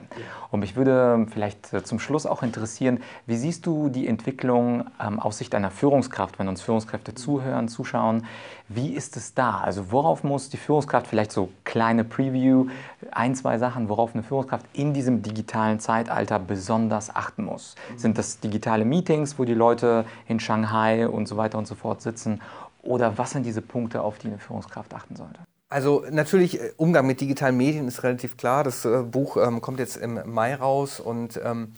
Und 0.51 0.61
mich 0.61 0.75
würde 0.75 1.27
vielleicht 1.31 1.73
äh, 1.73 1.83
zum 1.83 1.99
Schluss 1.99 2.25
auch 2.25 2.41
interessieren, 2.41 3.01
wie 3.25 3.35
siehst 3.35 3.65
du 3.65 3.89
die 3.89 4.07
Entwicklung 4.07 4.85
ähm, 4.99 5.19
aus 5.19 5.37
Sicht 5.37 5.53
einer 5.55 5.71
Führungskraft, 5.71 6.39
wenn 6.39 6.47
uns 6.47 6.61
Führungskräfte 6.61 7.11
mhm. 7.11 7.15
zuhören, 7.15 7.67
zuschauen? 7.67 8.25
Wie 8.69 8.93
ist 8.93 9.17
es 9.17 9.33
da? 9.33 9.59
Also 9.59 9.91
worauf 9.91 10.23
muss 10.23 10.49
die 10.49 10.57
Führungskraft, 10.57 11.07
vielleicht 11.07 11.31
so 11.31 11.49
kleine 11.63 12.03
Preview, 12.03 12.67
ein, 13.11 13.35
zwei 13.35 13.57
Sachen, 13.59 13.89
worauf 13.89 14.13
eine 14.13 14.23
Führungskraft 14.23 14.65
in 14.73 14.93
diesem 14.93 15.21
digitalen 15.21 15.79
Zeitalter 15.79 16.39
besonders 16.39 17.13
achten 17.13 17.43
muss? 17.43 17.75
Mhm. 17.91 17.97
Sind 17.99 18.17
das 18.17 18.39
digitale 18.39 18.85
Meetings, 18.85 19.37
wo 19.37 19.45
die 19.45 19.53
Leute 19.53 20.05
in 20.27 20.39
Shanghai 20.39 21.07
und 21.07 21.27
so 21.27 21.37
weiter 21.37 21.57
und 21.57 21.67
so 21.67 21.75
fort 21.75 21.82
sitzen? 22.01 22.41
Oder 22.81 23.17
was 23.17 23.31
sind 23.31 23.45
diese 23.45 23.61
Punkte, 23.61 24.01
auf 24.01 24.17
die 24.17 24.27
eine 24.27 24.39
Führungskraft 24.39 24.93
achten 24.93 25.15
sollte? 25.15 25.39
Also 25.69 26.05
natürlich, 26.11 26.61
äh, 26.61 26.71
Umgang 26.77 27.07
mit 27.07 27.19
digitalen 27.19 27.57
Medien 27.57 27.87
ist 27.87 28.03
relativ 28.03 28.37
klar. 28.37 28.63
Das 28.63 28.85
äh, 28.85 29.01
Buch 29.01 29.37
ähm, 29.37 29.59
kommt 29.61 29.79
jetzt 29.79 29.97
im 29.97 30.19
Mai 30.31 30.53
raus 30.53 30.99
und 30.99 31.39
ähm, 31.43 31.73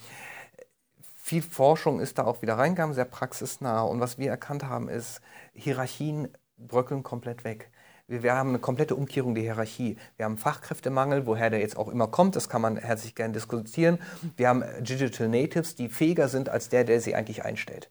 viel 1.15 1.41
Forschung 1.41 1.99
ist 1.99 2.17
da 2.17 2.25
auch 2.25 2.41
wieder 2.41 2.57
reingegangen, 2.57 2.93
sehr 2.93 3.05
praxisnah. 3.05 3.83
Und 3.83 3.99
was 3.99 4.17
wir 4.17 4.29
erkannt 4.29 4.65
haben, 4.65 4.89
ist, 4.89 5.21
Hierarchien 5.53 6.27
bröckeln 6.57 7.03
komplett 7.03 7.43
weg. 7.43 7.71
Wir, 8.07 8.21
wir, 8.21 8.35
haben 8.35 8.49
eine 8.49 8.59
komplette 8.59 8.95
Umkehrung 8.95 9.33
der 9.33 9.43
Hierarchie. 9.43 9.97
Wir 10.17 10.25
haben 10.25 10.37
Fachkräftemangel, 10.37 11.25
woher 11.25 11.49
der 11.49 11.59
jetzt 11.59 11.77
auch 11.77 11.87
immer 11.87 12.07
kommt, 12.07 12.35
das 12.35 12.49
kann 12.49 12.61
man 12.61 12.77
herzlich 12.77 13.15
gern 13.15 13.33
diskutieren. 13.33 13.99
Wir 14.37 14.49
haben 14.49 14.63
Digital 14.81 15.29
Natives, 15.29 15.75
die 15.75 15.89
fähiger 15.89 16.27
sind 16.27 16.49
als 16.49 16.69
der, 16.69 16.83
der 16.83 17.01
sie 17.01 17.15
eigentlich 17.15 17.43
einstellt. 17.43 17.89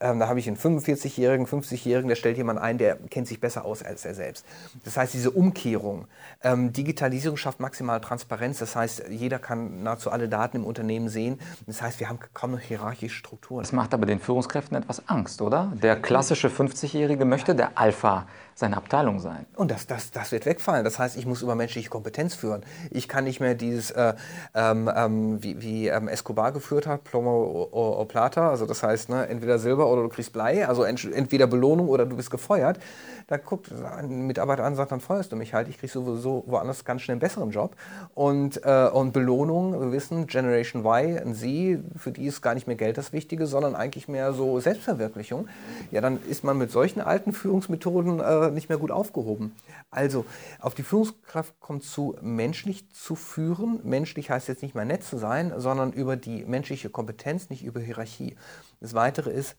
Ähm, 0.00 0.18
da 0.20 0.28
habe 0.28 0.38
ich 0.38 0.46
einen 0.46 0.56
45-Jährigen, 0.56 1.46
50-Jährigen, 1.46 2.08
der 2.08 2.16
stellt 2.16 2.36
jemand 2.36 2.58
ein, 2.58 2.78
der 2.78 2.96
kennt 2.96 3.26
sich 3.26 3.40
besser 3.40 3.64
aus 3.64 3.82
als 3.82 4.04
er 4.04 4.14
selbst. 4.14 4.44
Das 4.84 4.96
heißt, 4.96 5.14
diese 5.14 5.30
Umkehrung. 5.30 6.06
Ähm, 6.42 6.72
Digitalisierung 6.72 7.36
schafft 7.36 7.60
maximale 7.60 8.00
Transparenz. 8.00 8.58
Das 8.58 8.76
heißt, 8.76 9.04
jeder 9.10 9.38
kann 9.38 9.82
nahezu 9.82 10.10
alle 10.10 10.28
Daten 10.28 10.58
im 10.58 10.64
Unternehmen 10.64 11.08
sehen. 11.08 11.38
Das 11.66 11.82
heißt, 11.82 12.00
wir 12.00 12.08
haben 12.08 12.18
kaum 12.34 12.52
noch 12.52 12.60
hierarchische 12.60 13.16
Strukturen. 13.16 13.62
Das 13.62 13.72
macht 13.72 13.94
aber 13.94 14.06
den 14.06 14.20
Führungskräften 14.20 14.76
etwas 14.76 15.08
Angst, 15.08 15.42
oder? 15.42 15.72
Der 15.82 15.96
klassische 15.96 16.48
50-Jährige 16.48 17.24
möchte 17.24 17.54
der 17.54 17.78
Alpha 17.78 18.26
seine 18.58 18.76
Abteilung 18.76 19.20
sein. 19.20 19.46
Und 19.54 19.70
das, 19.70 19.86
das, 19.86 20.10
das 20.10 20.32
wird 20.32 20.44
wegfallen. 20.44 20.82
Das 20.82 20.98
heißt, 20.98 21.16
ich 21.16 21.26
muss 21.26 21.42
über 21.42 21.54
menschliche 21.54 21.88
Kompetenz 21.88 22.34
führen. 22.34 22.64
Ich 22.90 23.06
kann 23.06 23.22
nicht 23.22 23.38
mehr 23.38 23.54
dieses, 23.54 23.92
äh, 23.92 24.14
ähm, 24.52 24.90
ähm, 24.92 25.42
wie, 25.42 25.62
wie 25.62 25.86
ähm, 25.86 26.08
Escobar 26.08 26.50
geführt 26.50 26.88
hat, 26.88 27.04
Plomo 27.04 27.68
o, 27.70 28.00
o, 28.00 28.04
Plata, 28.04 28.50
also 28.50 28.66
das 28.66 28.82
heißt, 28.82 29.10
ne, 29.10 29.28
entweder 29.28 29.60
Silber 29.60 29.87
oder 29.88 30.02
du 30.02 30.08
kriegst 30.08 30.32
Blei, 30.32 30.66
also 30.66 30.84
ent, 30.84 31.04
entweder 31.12 31.46
Belohnung 31.46 31.88
oder 31.88 32.06
du 32.06 32.16
bist 32.16 32.30
gefeuert. 32.30 32.78
Da 33.26 33.36
guckt 33.36 33.70
ein 33.72 34.26
Mitarbeiter 34.26 34.64
an 34.64 34.72
und 34.72 34.76
sagt, 34.76 34.90
dann 34.90 35.00
feuerst 35.00 35.30
du 35.32 35.36
mich 35.36 35.52
halt, 35.52 35.68
ich 35.68 35.78
kriege 35.78 35.92
sowieso 35.92 36.44
woanders 36.46 36.86
ganz 36.86 37.02
schnell 37.02 37.14
einen 37.14 37.20
besseren 37.20 37.50
Job. 37.50 37.76
Und, 38.14 38.64
äh, 38.64 38.88
und 38.90 39.12
Belohnung, 39.12 39.78
wir 39.78 39.92
wissen, 39.92 40.26
Generation 40.26 40.82
Y, 40.82 41.18
ein 41.18 41.34
Sie, 41.34 41.78
für 41.96 42.10
die 42.10 42.26
ist 42.26 42.40
gar 42.40 42.54
nicht 42.54 42.66
mehr 42.66 42.76
Geld 42.76 42.96
das 42.96 43.12
Wichtige, 43.12 43.46
sondern 43.46 43.74
eigentlich 43.74 44.08
mehr 44.08 44.32
so 44.32 44.60
Selbstverwirklichung. 44.60 45.46
Ja, 45.90 46.00
dann 46.00 46.22
ist 46.22 46.42
man 46.42 46.56
mit 46.56 46.70
solchen 46.70 47.02
alten 47.02 47.32
Führungsmethoden 47.32 48.20
äh, 48.20 48.50
nicht 48.50 48.70
mehr 48.70 48.78
gut 48.78 48.90
aufgehoben. 48.90 49.54
Also, 49.90 50.24
auf 50.60 50.74
die 50.74 50.82
Führungskraft 50.82 51.60
kommt 51.60 51.84
zu, 51.84 52.16
menschlich 52.22 52.90
zu 52.92 53.14
führen. 53.14 53.80
Menschlich 53.84 54.30
heißt 54.30 54.48
jetzt 54.48 54.62
nicht 54.62 54.74
mal 54.74 54.86
nett 54.86 55.04
zu 55.04 55.18
sein, 55.18 55.52
sondern 55.56 55.92
über 55.92 56.16
die 56.16 56.44
menschliche 56.44 56.88
Kompetenz, 56.90 57.50
nicht 57.50 57.64
über 57.64 57.80
Hierarchie. 57.80 58.36
Das 58.80 58.94
Weitere 58.94 59.30
ist, 59.30 59.56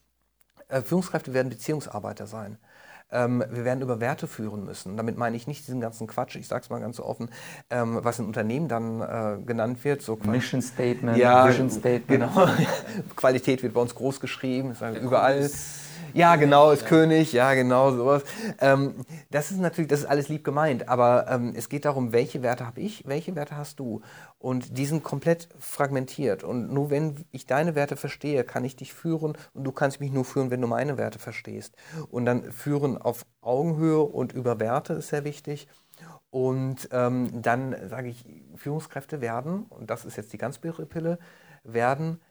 Führungskräfte 0.70 1.34
werden 1.34 1.50
Beziehungsarbeiter 1.50 2.28
sein. 2.28 2.58
Ähm, 3.12 3.44
wir 3.50 3.66
werden 3.66 3.82
über 3.82 4.00
Werte 4.00 4.28
führen 4.28 4.66
müssen. 4.66 4.96
Damit 4.96 5.18
meine 5.18 5.36
ich 5.36 5.48
nicht 5.48 5.68
diesen 5.68 5.82
ganzen 5.82 6.06
Quatsch, 6.06 6.36
ich 6.36 6.48
sage 6.48 6.64
es 6.64 6.70
mal 6.70 6.80
ganz 6.80 6.98
so 6.98 7.06
offen, 7.06 7.30
ähm, 7.72 8.00
was 8.04 8.20
in 8.20 8.26
Unternehmen 8.26 8.68
dann 8.68 9.02
äh, 9.02 9.44
genannt 9.44 9.84
wird. 9.84 10.04
So 10.04 10.16
Mission 10.24 10.62
Statement, 10.62 11.18
ja, 11.18 11.48
Vision 11.48 11.72
Statement. 11.72 12.08
Genau. 12.08 12.48
Qualität 13.16 13.64
wird 13.64 13.74
bei 13.74 13.82
uns 13.82 13.96
groß 13.96 14.20
geschrieben, 14.20 14.76
überall. 15.02 15.40
Groß 15.40 15.89
ja, 16.14 16.36
genau, 16.36 16.72
ist 16.72 16.84
ja. 16.84 16.88
König, 16.88 17.34
ja, 17.34 17.54
genau, 17.54 17.92
sowas. 17.92 18.24
Ähm, 18.60 19.06
das 19.30 19.52
ist 19.52 19.60
natürlich, 19.60 19.90
das 19.90 20.02
ist 20.02 20.06
alles 20.06 20.30
lieb 20.30 20.44
gemeint, 20.44 20.88
aber 20.90 21.28
ähm, 21.30 21.54
es 21.56 21.70
geht 21.70 21.86
darum, 21.86 22.12
welche 22.12 22.42
Werte 22.42 22.66
habe 22.66 22.82
ich, 22.82 23.08
welche 23.08 23.36
Werte 23.36 23.58
hast 23.58 23.80
du? 23.80 24.02
Und 24.38 24.78
die 24.78 24.86
sind 24.86 25.04
komplett 25.04 25.50
fragmentiert. 25.60 26.44
Und 26.44 26.74
nur 26.74 26.90
wenn 26.90 27.26
ich 27.32 27.46
deine 27.46 27.76
Werte 27.76 27.96
verstehe, 27.96 28.44
kann 28.44 28.64
ich 28.64 28.76
dich 28.76 28.94
führen 28.94 29.38
und 29.54 29.64
du 29.64 29.72
kannst 29.72 30.00
mich 30.00 30.12
nur 30.12 30.26
führen, 30.26 30.52
wenn 30.52 30.62
du 30.62 30.68
meine 30.68 30.98
Werte 30.98 31.20
verstehst. 31.20 31.76
Und 32.10 32.26
dann 32.26 32.52
führen 32.52 32.98
auf 32.98 33.26
Augenhöhe 33.42 34.02
und 34.02 34.32
über 34.34 34.60
Werte 34.60 34.94
ist 34.94 35.10
sehr 35.10 35.24
wichtig. 35.24 35.68
Und 36.30 36.90
ähm, 36.92 37.42
dann 37.42 37.76
sage 37.90 38.10
ich, 38.10 38.26
Führungskräfte 38.56 39.22
werden, 39.22 39.64
und 39.64 39.90
das 39.90 40.06
ist 40.06 40.16
jetzt 40.16 40.32
die 40.34 40.38
ganz 40.38 40.60
Pille, 40.60 41.20
werden 41.64 42.22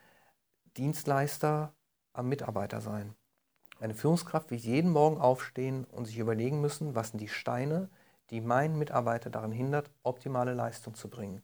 Dienstleister 0.77 1.75
am 2.13 2.29
Mitarbeiter 2.29 2.81
sein. 2.81 3.15
Eine 3.81 3.95
Führungskraft 3.95 4.51
wird 4.51 4.63
jeden 4.63 4.91
Morgen 4.91 5.21
aufstehen 5.21 5.87
und 5.93 6.05
sich 6.05 6.19
überlegen 6.19 6.61
müssen, 6.61 6.97
was 6.97 7.11
sind 7.11 7.21
die 7.21 7.29
Steine, 7.29 7.89
die 8.31 8.41
meinen 8.41 8.77
Mitarbeiter 8.77 9.31
daran 9.31 9.53
hindert, 9.53 9.89
optimale 10.03 10.53
Leistung 10.53 10.95
zu 10.95 11.09
bringen. 11.09 11.43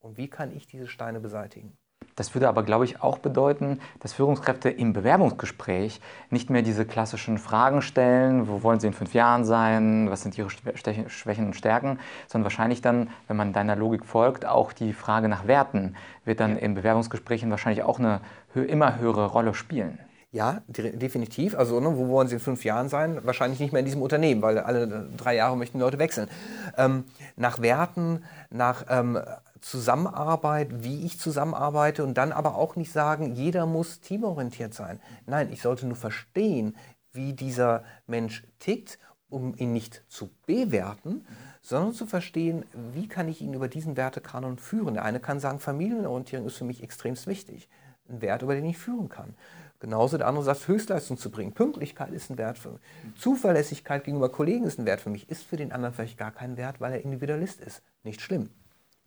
Und 0.00 0.16
wie 0.16 0.28
kann 0.28 0.54
ich 0.54 0.66
diese 0.66 0.88
Steine 0.88 1.20
beseitigen? 1.20 1.78
Das 2.16 2.34
würde 2.34 2.48
aber, 2.48 2.64
glaube 2.64 2.86
ich, 2.86 3.02
auch 3.02 3.18
bedeuten, 3.18 3.80
dass 4.00 4.14
Führungskräfte 4.14 4.68
im 4.68 4.94
Bewerbungsgespräch 4.94 6.00
nicht 6.30 6.50
mehr 6.50 6.62
diese 6.62 6.86
klassischen 6.86 7.38
Fragen 7.38 7.82
stellen, 7.82 8.48
wo 8.48 8.64
wollen 8.64 8.80
sie 8.80 8.88
in 8.88 8.92
fünf 8.92 9.14
Jahren 9.14 9.44
sein, 9.44 10.10
was 10.10 10.22
sind 10.22 10.36
ihre 10.36 10.50
Schwächen 10.50 11.46
und 11.46 11.54
Stärken, 11.54 12.00
sondern 12.26 12.44
wahrscheinlich 12.44 12.80
dann, 12.80 13.10
wenn 13.28 13.36
man 13.36 13.52
deiner 13.52 13.76
Logik 13.76 14.04
folgt, 14.04 14.44
auch 14.44 14.72
die 14.72 14.92
Frage 14.92 15.28
nach 15.28 15.46
Werten 15.46 15.94
wird 16.24 16.40
dann 16.40 16.56
in 16.56 16.74
Bewerbungsgesprächen 16.74 17.50
wahrscheinlich 17.50 17.84
auch 17.84 18.00
eine 18.00 18.22
immer 18.54 18.98
höhere 18.98 19.26
Rolle 19.26 19.54
spielen. 19.54 20.00
Ja, 20.36 20.60
definitiv. 20.68 21.54
Also, 21.54 21.80
ne, 21.80 21.96
wo 21.96 22.08
wollen 22.08 22.28
Sie 22.28 22.34
in 22.34 22.40
fünf 22.40 22.62
Jahren 22.62 22.90
sein? 22.90 23.24
Wahrscheinlich 23.24 23.58
nicht 23.58 23.72
mehr 23.72 23.80
in 23.80 23.86
diesem 23.86 24.02
Unternehmen, 24.02 24.42
weil 24.42 24.58
alle 24.58 25.08
drei 25.16 25.34
Jahre 25.34 25.56
möchten 25.56 25.80
Leute 25.80 25.98
wechseln. 25.98 26.28
Ähm, 26.76 27.04
nach 27.36 27.62
Werten, 27.62 28.22
nach 28.50 28.84
ähm, 28.90 29.18
Zusammenarbeit, 29.62 30.84
wie 30.84 31.06
ich 31.06 31.18
zusammenarbeite 31.18 32.04
und 32.04 32.18
dann 32.18 32.32
aber 32.32 32.56
auch 32.56 32.76
nicht 32.76 32.92
sagen, 32.92 33.34
jeder 33.34 33.64
muss 33.64 34.00
teamorientiert 34.00 34.74
sein. 34.74 35.00
Nein, 35.24 35.50
ich 35.50 35.62
sollte 35.62 35.86
nur 35.86 35.96
verstehen, 35.96 36.76
wie 37.12 37.32
dieser 37.32 37.82
Mensch 38.06 38.44
tickt, 38.58 38.98
um 39.30 39.54
ihn 39.56 39.72
nicht 39.72 40.04
zu 40.06 40.28
bewerten, 40.44 41.24
sondern 41.62 41.94
zu 41.94 42.04
verstehen, 42.04 42.66
wie 42.92 43.08
kann 43.08 43.26
ich 43.30 43.40
ihn 43.40 43.54
über 43.54 43.68
diesen 43.68 43.96
Wertekanon 43.96 44.58
führen. 44.58 44.92
Der 44.92 45.04
eine 45.06 45.18
kann 45.18 45.40
sagen, 45.40 45.60
Familienorientierung 45.60 46.46
ist 46.46 46.58
für 46.58 46.64
mich 46.64 46.82
extremst 46.82 47.26
wichtig. 47.26 47.70
Ein 48.10 48.20
Wert, 48.20 48.42
über 48.42 48.54
den 48.54 48.66
ich 48.66 48.76
führen 48.76 49.08
kann. 49.08 49.34
Genauso 49.78 50.16
der 50.16 50.26
andere 50.26 50.44
sagt, 50.44 50.68
Höchstleistung 50.68 51.18
zu 51.18 51.30
bringen. 51.30 51.52
Pünktlichkeit 51.52 52.12
ist 52.12 52.30
ein 52.30 52.38
Wert 52.38 52.58
für 52.58 52.70
mich. 52.70 52.80
Zuverlässigkeit 53.18 54.04
gegenüber 54.04 54.30
Kollegen 54.30 54.64
ist 54.64 54.78
ein 54.78 54.86
Wert 54.86 55.00
für 55.00 55.10
mich. 55.10 55.28
Ist 55.28 55.42
für 55.42 55.56
den 55.56 55.72
anderen 55.72 55.94
vielleicht 55.94 56.16
gar 56.16 56.32
kein 56.32 56.56
Wert, 56.56 56.80
weil 56.80 56.92
er 56.92 57.02
Individualist 57.02 57.60
ist. 57.60 57.82
Nicht 58.02 58.20
schlimm. 58.20 58.50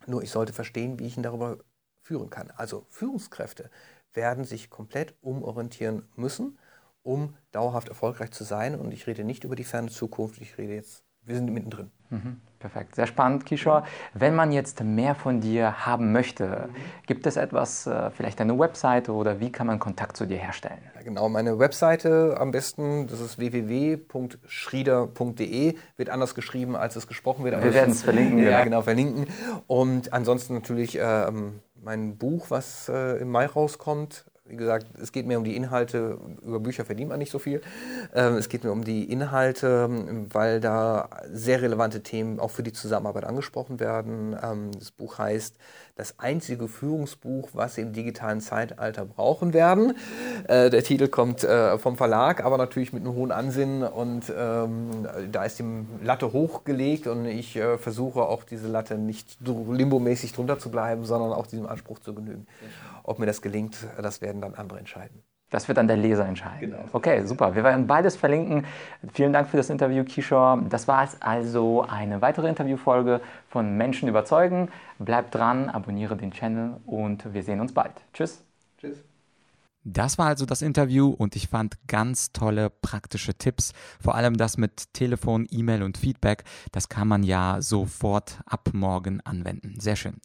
Nur 0.06 0.22
ich 0.22 0.30
sollte 0.30 0.52
verstehen, 0.52 0.98
wie 0.98 1.06
ich 1.06 1.16
ihn 1.16 1.22
darüber 1.22 1.58
führen 2.02 2.30
kann. 2.30 2.50
Also 2.56 2.86
Führungskräfte 2.88 3.70
werden 4.12 4.44
sich 4.44 4.70
komplett 4.70 5.14
umorientieren 5.20 6.08
müssen, 6.16 6.58
um 7.02 7.34
dauerhaft 7.52 7.88
erfolgreich 7.88 8.30
zu 8.30 8.44
sein. 8.44 8.74
Und 8.74 8.92
ich 8.92 9.06
rede 9.06 9.24
nicht 9.24 9.44
über 9.44 9.56
die 9.56 9.64
ferne 9.64 9.90
Zukunft, 9.90 10.40
ich 10.40 10.58
rede 10.58 10.74
jetzt, 10.74 11.04
wir 11.22 11.34
sind 11.34 11.52
mittendrin. 11.52 11.90
Mhm. 12.10 12.40
Perfekt, 12.60 12.94
sehr 12.94 13.06
spannend, 13.06 13.46
Kishore. 13.46 13.84
Wenn 14.12 14.34
man 14.34 14.52
jetzt 14.52 14.84
mehr 14.84 15.14
von 15.14 15.40
dir 15.40 15.86
haben 15.86 16.12
möchte, 16.12 16.68
mhm. 16.68 16.74
gibt 17.06 17.26
es 17.26 17.36
etwas, 17.36 17.86
äh, 17.86 18.10
vielleicht 18.10 18.38
eine 18.38 18.58
Webseite 18.58 19.12
oder 19.12 19.40
wie 19.40 19.50
kann 19.50 19.66
man 19.66 19.78
Kontakt 19.78 20.14
zu 20.14 20.26
dir 20.26 20.36
herstellen? 20.36 20.76
Ja, 20.94 21.00
genau, 21.00 21.30
meine 21.30 21.58
Webseite 21.58 22.36
am 22.38 22.50
besten, 22.50 23.06
das 23.06 23.20
ist 23.20 23.38
www.schrieder.de, 23.38 25.74
wird 25.96 26.10
anders 26.10 26.34
geschrieben, 26.34 26.76
als 26.76 26.96
es 26.96 27.06
gesprochen 27.06 27.46
wird. 27.46 27.64
Wir 27.64 27.72
werden 27.72 27.92
es 27.92 28.02
verlinken. 28.02 28.40
Ja, 28.50 28.50
ja, 28.50 28.64
genau, 28.64 28.82
verlinken. 28.82 29.26
Und 29.66 30.12
ansonsten 30.12 30.52
natürlich 30.52 30.98
ähm, 31.00 31.60
mein 31.82 32.18
Buch, 32.18 32.50
was 32.50 32.90
äh, 32.90 33.20
im 33.20 33.30
Mai 33.30 33.46
rauskommt, 33.46 34.29
wie 34.50 34.56
gesagt, 34.56 34.86
es 35.00 35.12
geht 35.12 35.26
mir 35.26 35.38
um 35.38 35.44
die 35.44 35.56
Inhalte, 35.56 36.18
über 36.42 36.58
Bücher 36.58 36.84
verdient 36.84 37.08
man 37.08 37.18
nicht 37.18 37.30
so 37.30 37.38
viel. 37.38 37.62
Ähm, 38.14 38.34
es 38.34 38.48
geht 38.48 38.64
mir 38.64 38.72
um 38.72 38.84
die 38.84 39.10
Inhalte, 39.10 39.88
weil 40.32 40.60
da 40.60 41.08
sehr 41.32 41.62
relevante 41.62 42.02
Themen 42.02 42.40
auch 42.40 42.50
für 42.50 42.62
die 42.62 42.72
Zusammenarbeit 42.72 43.24
angesprochen 43.24 43.78
werden. 43.80 44.36
Ähm, 44.42 44.72
das 44.72 44.90
Buch 44.90 45.18
heißt 45.18 45.56
Das 46.00 46.18
einzige 46.18 46.66
Führungsbuch, 46.66 47.50
was 47.52 47.74
Sie 47.74 47.82
im 47.82 47.92
digitalen 47.92 48.40
Zeitalter 48.40 49.04
brauchen 49.04 49.52
werden. 49.52 49.92
Äh, 50.48 50.70
der 50.70 50.82
Titel 50.82 51.08
kommt 51.08 51.44
äh, 51.44 51.76
vom 51.76 51.98
Verlag, 51.98 52.42
aber 52.42 52.56
natürlich 52.56 52.94
mit 52.94 53.04
einem 53.04 53.12
hohen 53.12 53.30
Ansinnen 53.30 53.82
und 53.82 54.32
ähm, 54.34 55.06
da 55.30 55.44
ist 55.44 55.58
die 55.58 55.64
Latte 56.02 56.32
hochgelegt 56.32 57.06
und 57.06 57.26
ich 57.26 57.54
äh, 57.56 57.76
versuche 57.76 58.22
auch 58.22 58.44
diese 58.44 58.68
Latte 58.68 58.96
nicht 58.96 59.36
limbomäßig 59.44 60.32
drunter 60.32 60.58
zu 60.58 60.70
bleiben, 60.70 61.04
sondern 61.04 61.34
auch 61.34 61.46
diesem 61.46 61.66
Anspruch 61.66 61.98
zu 61.98 62.14
genügen. 62.14 62.46
Ob 63.02 63.18
mir 63.18 63.26
das 63.26 63.42
gelingt, 63.42 63.76
das 64.00 64.22
werden 64.22 64.40
dann 64.40 64.54
andere 64.54 64.78
entscheiden. 64.78 65.22
Das 65.50 65.66
wird 65.66 65.78
dann 65.78 65.88
der 65.88 65.96
Leser 65.96 66.26
entscheiden. 66.26 66.70
Genau. 66.70 66.84
Okay, 66.92 67.24
super. 67.24 67.54
Wir 67.54 67.64
werden 67.64 67.86
beides 67.86 68.16
verlinken. 68.16 68.64
Vielen 69.12 69.32
Dank 69.32 69.48
für 69.48 69.56
das 69.56 69.68
Interview, 69.68 70.04
Kishore. 70.04 70.62
Das 70.68 70.86
war 70.86 71.02
es 71.02 71.20
also 71.20 71.84
eine 71.88 72.22
weitere 72.22 72.48
Interviewfolge 72.48 73.20
von 73.48 73.76
Menschen 73.76 74.08
überzeugen. 74.08 74.68
Bleibt 74.98 75.34
dran, 75.34 75.68
abonniere 75.68 76.16
den 76.16 76.30
Channel 76.30 76.76
und 76.86 77.34
wir 77.34 77.42
sehen 77.42 77.60
uns 77.60 77.74
bald. 77.74 77.92
Tschüss. 78.14 78.44
Tschüss. 78.78 79.09
Das 79.84 80.18
war 80.18 80.26
also 80.26 80.44
das 80.44 80.60
Interview 80.60 81.08
und 81.08 81.36
ich 81.36 81.48
fand 81.48 81.78
ganz 81.86 82.32
tolle 82.32 82.68
praktische 82.68 83.32
Tipps. 83.32 83.72
Vor 83.98 84.14
allem 84.14 84.36
das 84.36 84.58
mit 84.58 84.92
Telefon, 84.92 85.46
E-Mail 85.50 85.82
und 85.82 85.96
Feedback, 85.96 86.44
das 86.70 86.90
kann 86.90 87.08
man 87.08 87.22
ja 87.22 87.62
sofort 87.62 88.40
ab 88.44 88.68
morgen 88.74 89.22
anwenden. 89.22 89.80
Sehr 89.80 89.96
schön. 89.96 90.20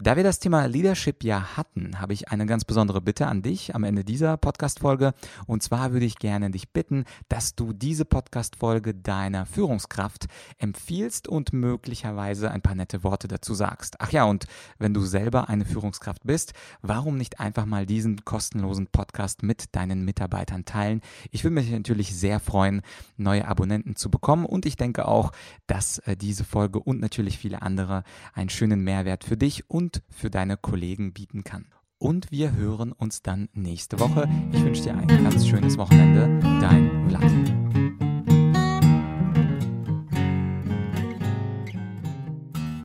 Da 0.00 0.16
wir 0.16 0.24
das 0.24 0.38
Thema 0.38 0.64
Leadership 0.64 1.22
ja 1.22 1.54
hatten, 1.58 2.00
habe 2.00 2.14
ich 2.14 2.30
eine 2.30 2.46
ganz 2.46 2.64
besondere 2.64 3.02
Bitte 3.02 3.26
an 3.26 3.42
dich 3.42 3.74
am 3.74 3.84
Ende 3.84 4.04
dieser 4.04 4.38
Podcast-Folge. 4.38 5.12
Und 5.46 5.62
zwar 5.62 5.92
würde 5.92 6.06
ich 6.06 6.16
gerne 6.16 6.50
dich 6.50 6.72
bitten, 6.72 7.04
dass 7.28 7.54
du 7.54 7.74
diese 7.74 8.06
Podcast-Folge 8.06 8.94
deiner 8.94 9.44
Führungskraft 9.44 10.28
empfiehlst 10.56 11.28
und 11.28 11.52
möglicherweise 11.52 12.50
ein 12.50 12.62
paar 12.62 12.74
nette 12.74 13.04
Worte 13.04 13.28
dazu 13.28 13.52
sagst. 13.52 13.96
Ach 13.98 14.12
ja, 14.12 14.24
und 14.24 14.46
wenn 14.78 14.94
du 14.94 15.02
selber 15.02 15.50
eine 15.50 15.66
Führungskraft 15.66 16.22
bist, 16.24 16.54
warum 16.80 17.18
nicht 17.18 17.38
einfach 17.38 17.66
mal 17.66 17.84
diesen 17.84 18.24
kostenlosen 18.24 18.88
Podcast 18.94 19.42
mit 19.42 19.74
deinen 19.74 20.04
Mitarbeitern 20.04 20.64
teilen. 20.64 21.02
Ich 21.32 21.44
würde 21.44 21.56
mich 21.56 21.70
natürlich 21.70 22.16
sehr 22.16 22.40
freuen, 22.40 22.80
neue 23.18 23.46
Abonnenten 23.46 23.96
zu 23.96 24.10
bekommen 24.10 24.46
und 24.46 24.64
ich 24.64 24.76
denke 24.76 25.06
auch, 25.06 25.32
dass 25.66 25.98
äh, 25.98 26.16
diese 26.16 26.44
Folge 26.44 26.78
und 26.78 27.00
natürlich 27.00 27.36
viele 27.36 27.60
andere 27.60 28.04
einen 28.32 28.48
schönen 28.48 28.82
Mehrwert 28.82 29.24
für 29.24 29.36
dich 29.36 29.68
und 29.68 30.02
für 30.08 30.30
deine 30.30 30.56
Kollegen 30.56 31.12
bieten 31.12 31.44
kann. 31.44 31.66
Und 31.98 32.30
wir 32.30 32.54
hören 32.54 32.92
uns 32.92 33.22
dann 33.22 33.48
nächste 33.52 33.98
Woche. 33.98 34.28
Ich 34.52 34.62
wünsche 34.62 34.82
dir 34.84 34.96
ein 34.96 35.08
ganz 35.08 35.46
schönes 35.46 35.76
Wochenende. 35.76 36.40
Dein 36.60 37.08
Vlad. 37.08 37.63